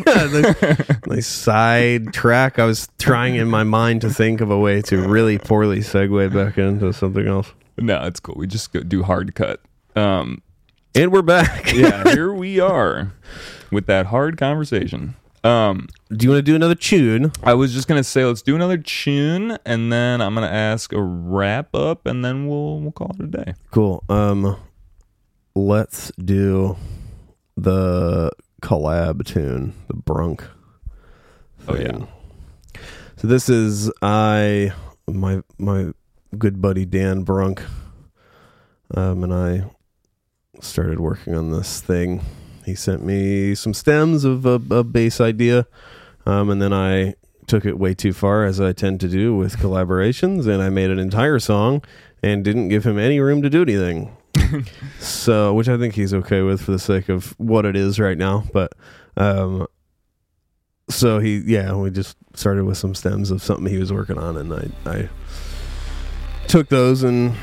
[1.08, 2.60] nice side track.
[2.60, 6.32] I was trying in my mind to think of a way to really poorly segue
[6.32, 7.52] back into something else.
[7.78, 8.36] no, it's cool.
[8.38, 9.60] We just go do hard cut.
[9.96, 10.44] Um
[10.94, 11.74] And we're back.
[11.74, 13.12] yeah, here we are
[13.72, 15.16] with that hard conversation.
[15.44, 17.32] Um Do you want to do another tune?
[17.42, 21.02] I was just gonna say let's do another tune and then I'm gonna ask a
[21.02, 23.54] wrap up and then we'll we'll call it a day.
[23.72, 24.04] Cool.
[24.10, 24.58] Um,
[25.56, 26.78] let's do
[27.56, 30.44] the collab tune, the Brunk.
[31.68, 32.06] Oh, yeah.
[33.18, 34.74] So this is I
[35.08, 35.92] my my
[36.38, 37.64] good buddy Dan Brunk,
[38.94, 39.66] um, and I
[40.60, 42.22] started working on this thing.
[42.66, 45.68] He sent me some stems of a, a bass idea,
[46.26, 47.16] um, and then I
[47.48, 50.90] took it way too far, as I tend to do with collaborations, and I made
[50.90, 51.84] an entire song
[52.24, 54.16] and didn't give him any room to do anything.
[55.00, 58.18] So, which I think he's okay with for the sake of what it is right
[58.18, 58.44] now.
[58.54, 58.74] But,
[59.18, 59.68] um,
[60.90, 64.38] so he, yeah, we just started with some stems of something he was working on,
[64.38, 65.10] and I, I
[66.48, 67.34] took those and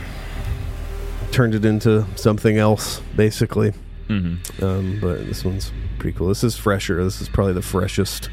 [1.32, 3.72] turned it into something else, basically.
[4.08, 4.64] Mm-hmm.
[4.64, 6.28] Um, but this one's pretty cool.
[6.28, 7.02] This is fresher.
[7.02, 8.30] This is probably the freshest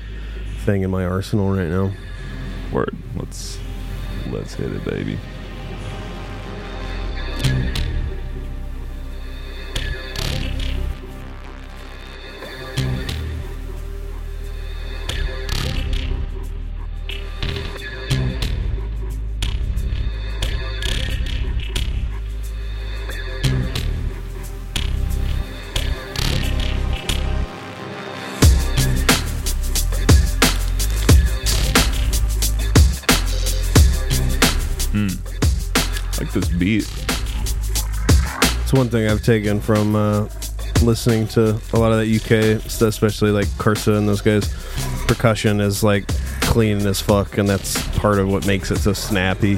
[0.66, 1.92] thing in my arsenal right now.
[2.72, 2.96] Word.
[3.16, 3.58] Let's
[4.30, 5.18] let's hit it, baby.
[38.70, 40.30] It's one thing I've taken from uh,
[40.84, 44.48] listening to a lot of that UK especially like Kursa and those guys.
[45.08, 46.06] Percussion is like
[46.42, 49.58] clean as fuck, and that's part of what makes it so snappy.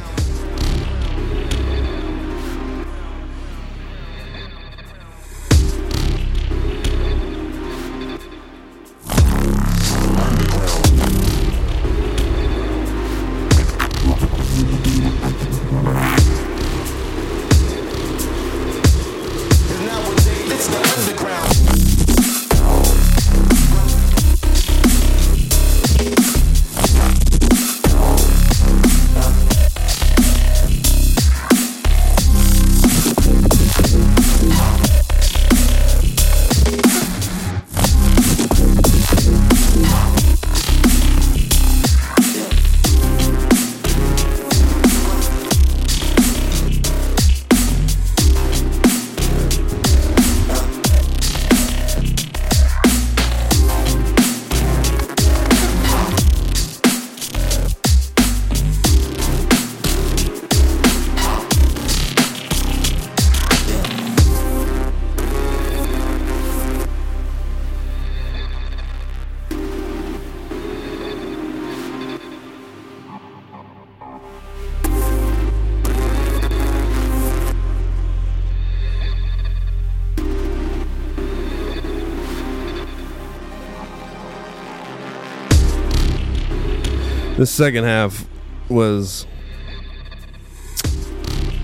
[87.51, 88.25] Second half
[88.69, 89.27] was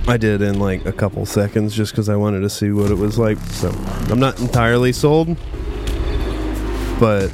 [0.07, 2.95] I did in like a couple seconds just because I wanted to see what it
[2.95, 3.37] was like.
[3.39, 3.69] So
[4.09, 5.27] I'm not entirely sold,
[6.99, 7.31] but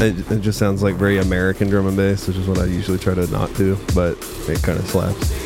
[0.00, 2.98] it, it just sounds like very American drum and bass, which is what I usually
[2.98, 3.76] try to not do.
[3.94, 4.16] But
[4.48, 5.41] it kind of slaps.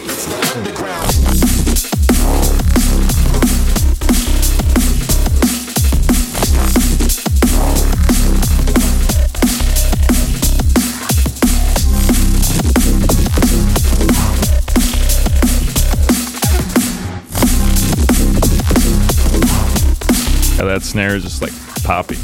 [20.77, 21.55] That snare is just like
[21.85, 22.16] poppy.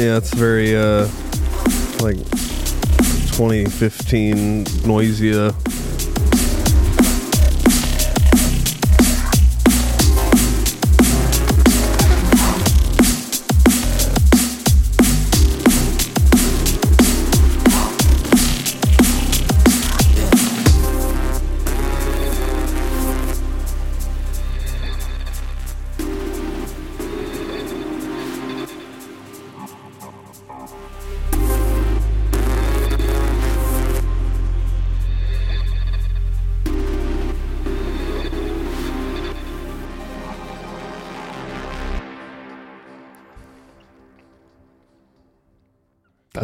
[0.00, 1.08] Yeah, it's very uh
[2.00, 2.16] like
[3.34, 5.52] 2015 Noisia.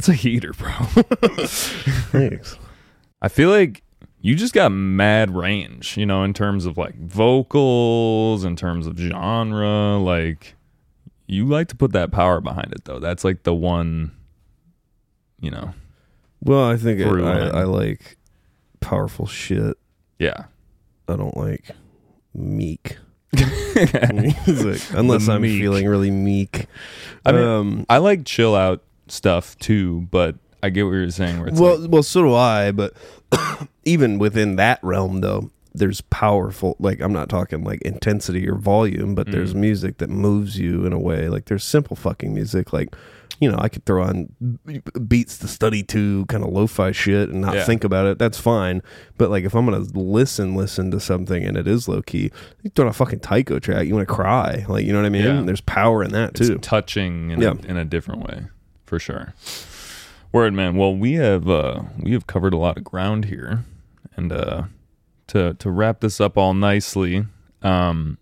[0.03, 0.69] That's a heater, bro.
[2.11, 2.59] Thanks.
[3.21, 3.85] I feel like
[4.21, 8.99] you just got mad range, you know, in terms of like vocals, in terms of
[8.99, 9.99] genre.
[9.99, 10.57] Like,
[11.29, 12.99] you like to put that power behind it, though.
[12.99, 14.11] That's like the one,
[15.41, 15.73] you know,
[16.41, 17.61] Well, I think it, I.
[17.61, 18.17] I like
[18.81, 19.77] powerful shit.
[20.19, 20.47] yeah.
[21.07, 21.71] I don't like
[22.35, 22.97] meek
[23.35, 25.61] music unless I'm meek.
[25.61, 26.67] feeling really meek.
[27.25, 31.39] I mean, um, I like chill out stuff too, but I get what you're saying.
[31.41, 32.71] Where it's well, like, well, so do I.
[32.73, 32.95] But
[33.85, 36.77] even within that realm, though, there's powerful.
[36.79, 39.59] Like I'm not talking like intensity or volume, but there's Mm.
[39.61, 41.29] music that moves you in a way.
[41.29, 42.73] Like there's simple fucking music.
[42.73, 42.95] Like
[43.41, 44.29] you know, I could throw on
[45.09, 47.65] beats to study to kind of lo-fi shit and not Yeah.
[47.65, 48.19] think about it.
[48.19, 48.83] That's fine.
[49.19, 52.31] But like if I'm gonna listen, listen to something and it is low key,
[52.63, 54.65] you throw on a fucking taiko track, you want to cry.
[54.69, 55.25] Like you know what I mean?
[55.25, 55.43] Yeah.
[55.43, 56.59] There's power in that it's too.
[56.59, 57.55] touching in, Yeah.
[57.65, 58.45] a, in a different way,
[58.93, 59.33] for sure.
[60.33, 60.77] Word, man.
[60.77, 63.65] Well, we have uh, we have covered a lot of ground here,
[64.17, 64.65] and uh,
[65.29, 67.25] to to wrap this up all nicely,
[67.63, 68.19] um,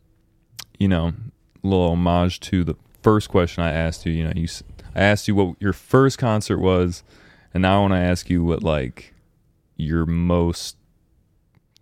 [0.78, 4.12] you know, a little homage to the first question I asked you.
[4.12, 4.46] You know, you
[4.94, 7.02] I asked you what your first concert was,
[7.52, 9.12] and now I want to ask you what like
[9.76, 10.76] your most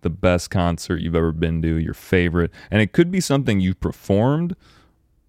[0.01, 3.81] the best concert you've ever been to, your favorite, and it could be something you've
[3.81, 4.55] performed,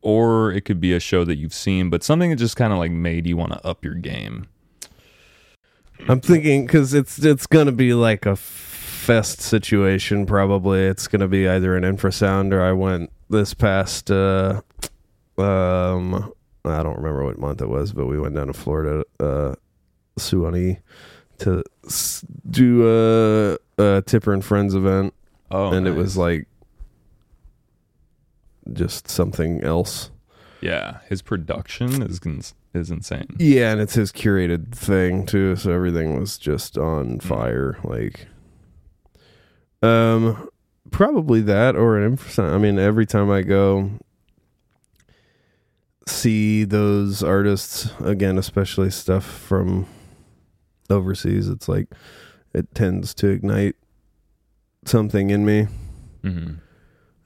[0.02, 2.78] or it could be a show that you've seen, but something that just kind of
[2.78, 4.47] like made you want to up your game.
[6.09, 10.27] I'm thinking because it's it's gonna be like a fest situation.
[10.27, 14.10] Probably it's gonna be either an infrasound or I went this past.
[14.10, 14.62] Uh,
[15.36, 16.32] um,
[16.64, 19.55] I don't remember what month it was, but we went down to Florida, uh,
[20.18, 20.78] Suwannee,
[21.39, 21.62] to
[22.51, 22.86] do
[23.78, 25.14] a, a Tipper and Friends event,
[25.51, 26.47] Oh, and it was like
[28.73, 30.11] just something else.
[30.61, 32.21] yeah, his production is
[32.73, 33.35] is insane.
[33.39, 37.79] Yeah, and it's his curated thing too, so everything was just on fire.
[37.83, 38.29] Like,
[39.83, 40.49] um,
[40.91, 42.53] probably that or an infrasound.
[42.55, 43.91] I mean, every time I go
[46.07, 49.87] see those artists again, especially stuff from
[50.89, 51.89] overseas, it's like
[52.53, 53.77] it tends to ignite
[54.85, 55.67] something in me.
[56.23, 56.55] hmm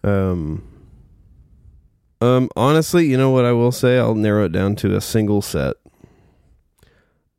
[0.02, 0.68] Um,
[2.24, 3.98] um, honestly, you know what I will say?
[3.98, 5.76] I'll narrow it down to a single set.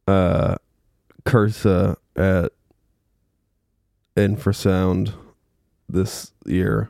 [0.08, 0.56] Uh,
[1.26, 2.52] Kursa at
[4.16, 5.14] Infrasound
[5.90, 6.90] this year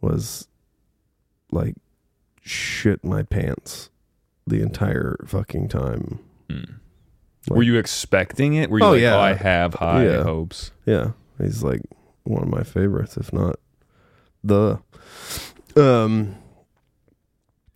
[0.00, 0.46] was
[1.50, 1.74] like
[2.42, 3.90] shit my pants
[4.46, 6.18] the entire fucking time.
[6.48, 6.74] Mm.
[7.48, 8.70] Like- Were you expecting it?
[8.70, 9.16] Were you Oh, like, yeah.
[9.16, 10.22] oh, I have high Yeah.
[10.22, 10.72] hopes?
[10.86, 11.82] Yeah, he's like
[12.24, 13.56] one of my favorites, if not
[14.44, 14.78] the.
[15.76, 16.36] Um,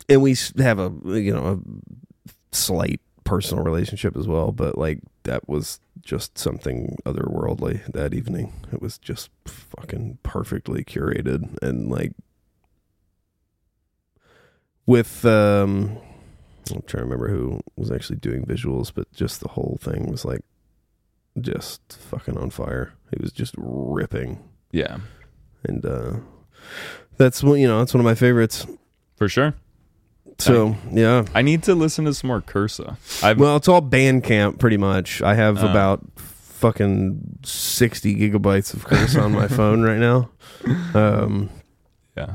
[0.08, 5.48] and we have a you know a slight personal relationship as well, but like that
[5.48, 8.52] was just something otherworldly that evening.
[8.72, 12.12] It was just fucking perfectly curated and like
[14.86, 15.98] with um
[16.70, 20.24] I'm trying to remember who was actually doing visuals, but just the whole thing was
[20.24, 20.42] like
[21.40, 22.94] just fucking on fire.
[23.10, 24.98] It was just ripping, Yeah,
[25.64, 26.16] and uh
[27.16, 27.58] that's one.
[27.58, 28.66] You know, that's one of my favorites.
[29.16, 29.54] for sure.
[30.38, 32.96] So yeah, I need to listen to some more Kursa.
[33.22, 35.22] I've well, it's all Bandcamp pretty much.
[35.22, 35.68] I have Oh.
[35.70, 40.30] about fucking sixty gigabytes of Kursa on my phone right now.
[40.94, 41.50] Um,
[42.16, 42.34] yeah.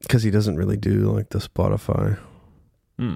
[0.00, 2.18] because he doesn't really do like the Spotify
[2.98, 3.14] Hmm.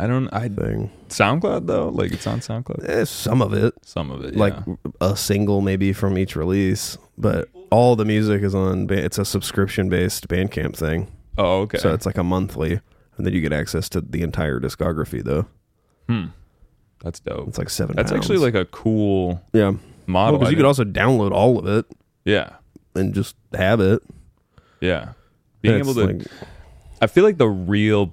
[0.00, 0.28] I don't.
[0.32, 0.90] I thing.
[1.08, 1.88] SoundCloud though.
[1.88, 2.88] Like it's on SoundCloud.
[2.88, 4.36] Eh, some of it, Some of it.
[4.36, 4.74] like yeah.
[5.00, 8.86] a single maybe from each release, but all the music is on.
[8.86, 11.10] Ba- It's a subscription based Bandcamp thing.
[11.36, 11.78] Oh, okay.
[11.78, 12.80] So it's like a monthly,
[13.16, 15.22] and then you get access to the entire discography.
[15.24, 15.46] Though
[16.08, 16.26] hmm.
[17.02, 17.48] That's dope.
[17.48, 17.96] it's like seven.
[17.96, 18.24] That's pounds.
[18.24, 19.72] actually like a cool yeah,
[20.06, 20.38] model.
[20.38, 21.86] because I you could also download all of it
[22.24, 22.50] yeah,
[22.94, 24.02] and just have it.
[24.80, 25.12] yeah.
[25.60, 26.26] Being able to, like-
[27.02, 28.12] I feel like the real,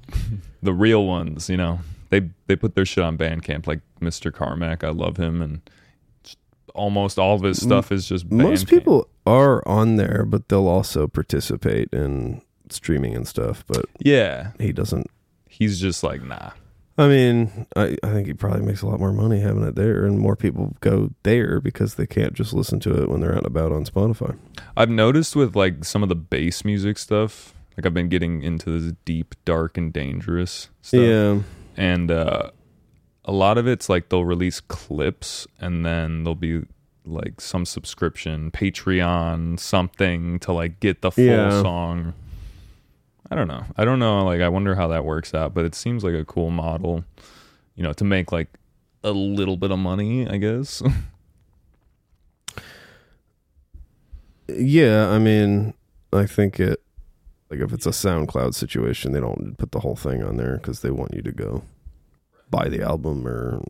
[0.65, 1.79] the real ones, you know,
[2.09, 3.67] they they put their shit on Bandcamp.
[3.67, 4.33] Like Mr.
[4.33, 5.61] Carmack, I love him, and
[6.73, 11.07] almost all of his stuff is just most people are on there, but they'll also
[11.07, 13.63] participate in streaming and stuff.
[13.67, 15.09] But Yeah, he doesn't.
[15.47, 16.51] he's just like nah.
[16.97, 20.05] I mean, I, I think he probably makes a lot more money having it there,
[20.05, 23.39] and more people go there because they can't just listen to it when they're out
[23.39, 24.37] and about on Spotify.
[24.77, 28.79] I've noticed with like some of the bass music stuff, like I've been getting into
[28.79, 31.01] this deep, dark, and dangerous stuff.
[31.01, 31.39] Yeah,
[31.75, 32.51] And uh,
[33.25, 36.63] a lot of it's like they'll release clips and then there'll be
[37.05, 41.61] like some subscription, Patreon, something to like get the full Yeah.
[41.61, 42.13] song.
[43.29, 43.65] I don't know.
[43.75, 44.23] I don't know.
[44.23, 47.03] Like, I wonder how that works out, but it seems like a cool model.
[47.75, 48.47] you know, to make like
[49.03, 50.81] a little bit of money, I guess.
[54.47, 55.73] Yeah, I mean,
[56.13, 56.81] I think it
[57.49, 60.81] like if it's a SoundCloud situation, they don't put the whole thing on there because
[60.81, 61.63] they want you to go
[62.49, 63.63] buy the album or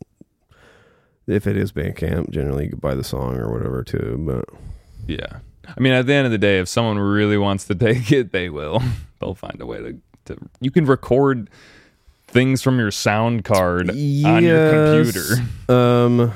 [1.27, 4.18] if it is Bandcamp, generally you could buy the song or whatever too.
[4.19, 4.45] But
[5.07, 5.39] yeah.
[5.68, 8.31] I mean, at the end of the day, if someone really wants to take it,
[8.31, 8.81] they will.
[9.19, 11.49] They'll find a way to, to you can record
[12.27, 13.95] things from your sound card on
[14.43, 15.43] your computer.
[15.73, 16.34] um,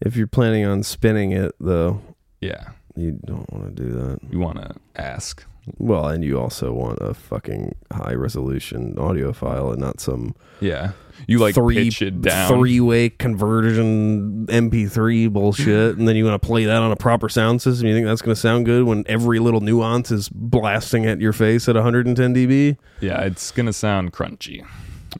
[0.00, 2.00] if you're planning on spinning it though,
[2.40, 2.70] Yeah.
[3.00, 4.18] You don't want to do that.
[4.30, 5.44] You want to ask.
[5.76, 10.92] Well, and you also want a fucking high resolution audio file and not some Yeah.
[11.26, 12.48] You like pitch it down.
[12.48, 17.28] three way conversion MP3 bullshit, and then you want to play that on a proper
[17.28, 17.86] sound system.
[17.88, 21.32] You think that's going to sound good when every little nuance is blasting at your
[21.34, 22.76] face at 110 dB?
[23.00, 24.64] Yeah, it's going to sound crunchy.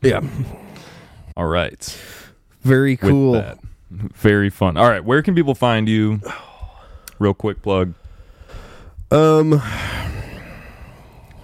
[0.03, 0.21] Yeah,
[1.37, 1.99] All right.
[2.63, 3.33] very With cool.
[3.33, 3.59] that.
[3.91, 4.77] Very fun.
[4.77, 6.21] All right, where can people find you?
[7.19, 7.95] Real quick plug.
[9.11, 9.63] Um,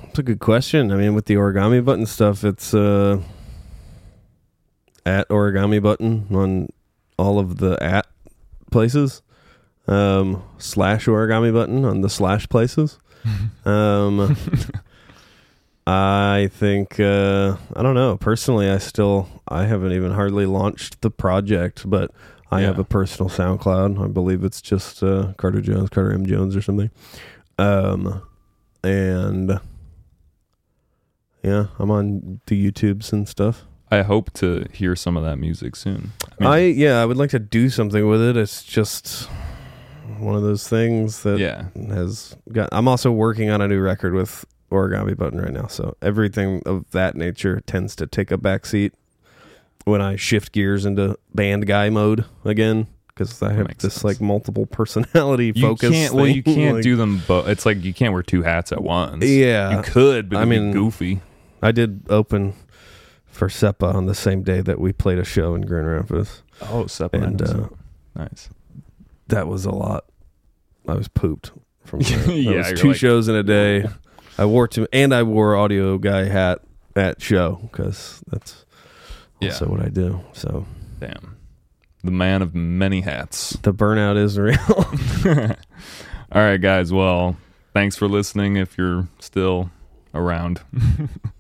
[0.04, 0.92] it's a good question.
[0.92, 3.20] I mean, with the origami button stuff, it's uh
[5.06, 6.68] at origami button on
[7.18, 8.06] all of the at
[8.70, 9.22] places.
[9.86, 12.98] Um, slash origami button on the slash places.
[13.64, 14.36] um,
[15.86, 18.16] I think uh, I don't know.
[18.16, 22.10] Personally, I still I haven't even hardly launched the project, but
[22.50, 22.66] I Yeah.
[22.68, 24.02] have a personal SoundCloud.
[24.02, 26.90] I believe it's just uh, Carter Jones, Carter M Jones, or something.
[27.58, 28.22] Um,
[28.82, 29.58] and
[31.42, 33.64] yeah, I'm on the YouTubes and stuff.
[33.90, 36.12] I hope to hear some of that music soon.
[36.40, 38.36] mean, I yeah, I would like to do something with it.
[38.36, 39.28] It's just
[40.18, 41.66] one of those things that yeah.
[41.88, 42.68] has got.
[42.72, 46.90] I'm also working on a new record with Origami Button right now, so everything of
[46.92, 48.94] that nature tends to take a back seat
[49.84, 54.04] when I shift gears into band guy mode again because I have this sense.
[54.04, 55.90] like multiple personality You focus.
[55.90, 56.14] can't.
[56.14, 57.48] Well, you can't like- do them both.
[57.48, 59.24] It's like you can't wear two hats at once.
[59.24, 61.20] Yeah, you could, but I mean- goofy.
[61.62, 62.54] I did open
[63.26, 66.42] for SEPA on the same day that we played a show in Grand Rapids.
[66.60, 67.22] Oh, separate.
[67.22, 67.68] And uh,
[68.14, 68.50] nice.
[69.28, 70.04] that was a lot.
[70.86, 71.52] I was pooped
[71.84, 72.00] from.
[72.28, 73.86] Yeah, was two like, shows in a day.
[74.36, 76.60] I wore to and I wore audio guy hat
[76.96, 78.63] at show because that's
[79.40, 79.50] Yeah.
[79.50, 80.20] also what I do.
[80.32, 80.66] So
[81.00, 81.36] Damn.
[82.02, 83.58] The man of many hats.
[83.62, 84.56] the burnout is real.
[86.32, 86.92] All right, guys.
[86.92, 87.36] Well,
[87.72, 88.56] thanks for listening.
[88.56, 89.70] If you're still
[90.14, 90.60] around.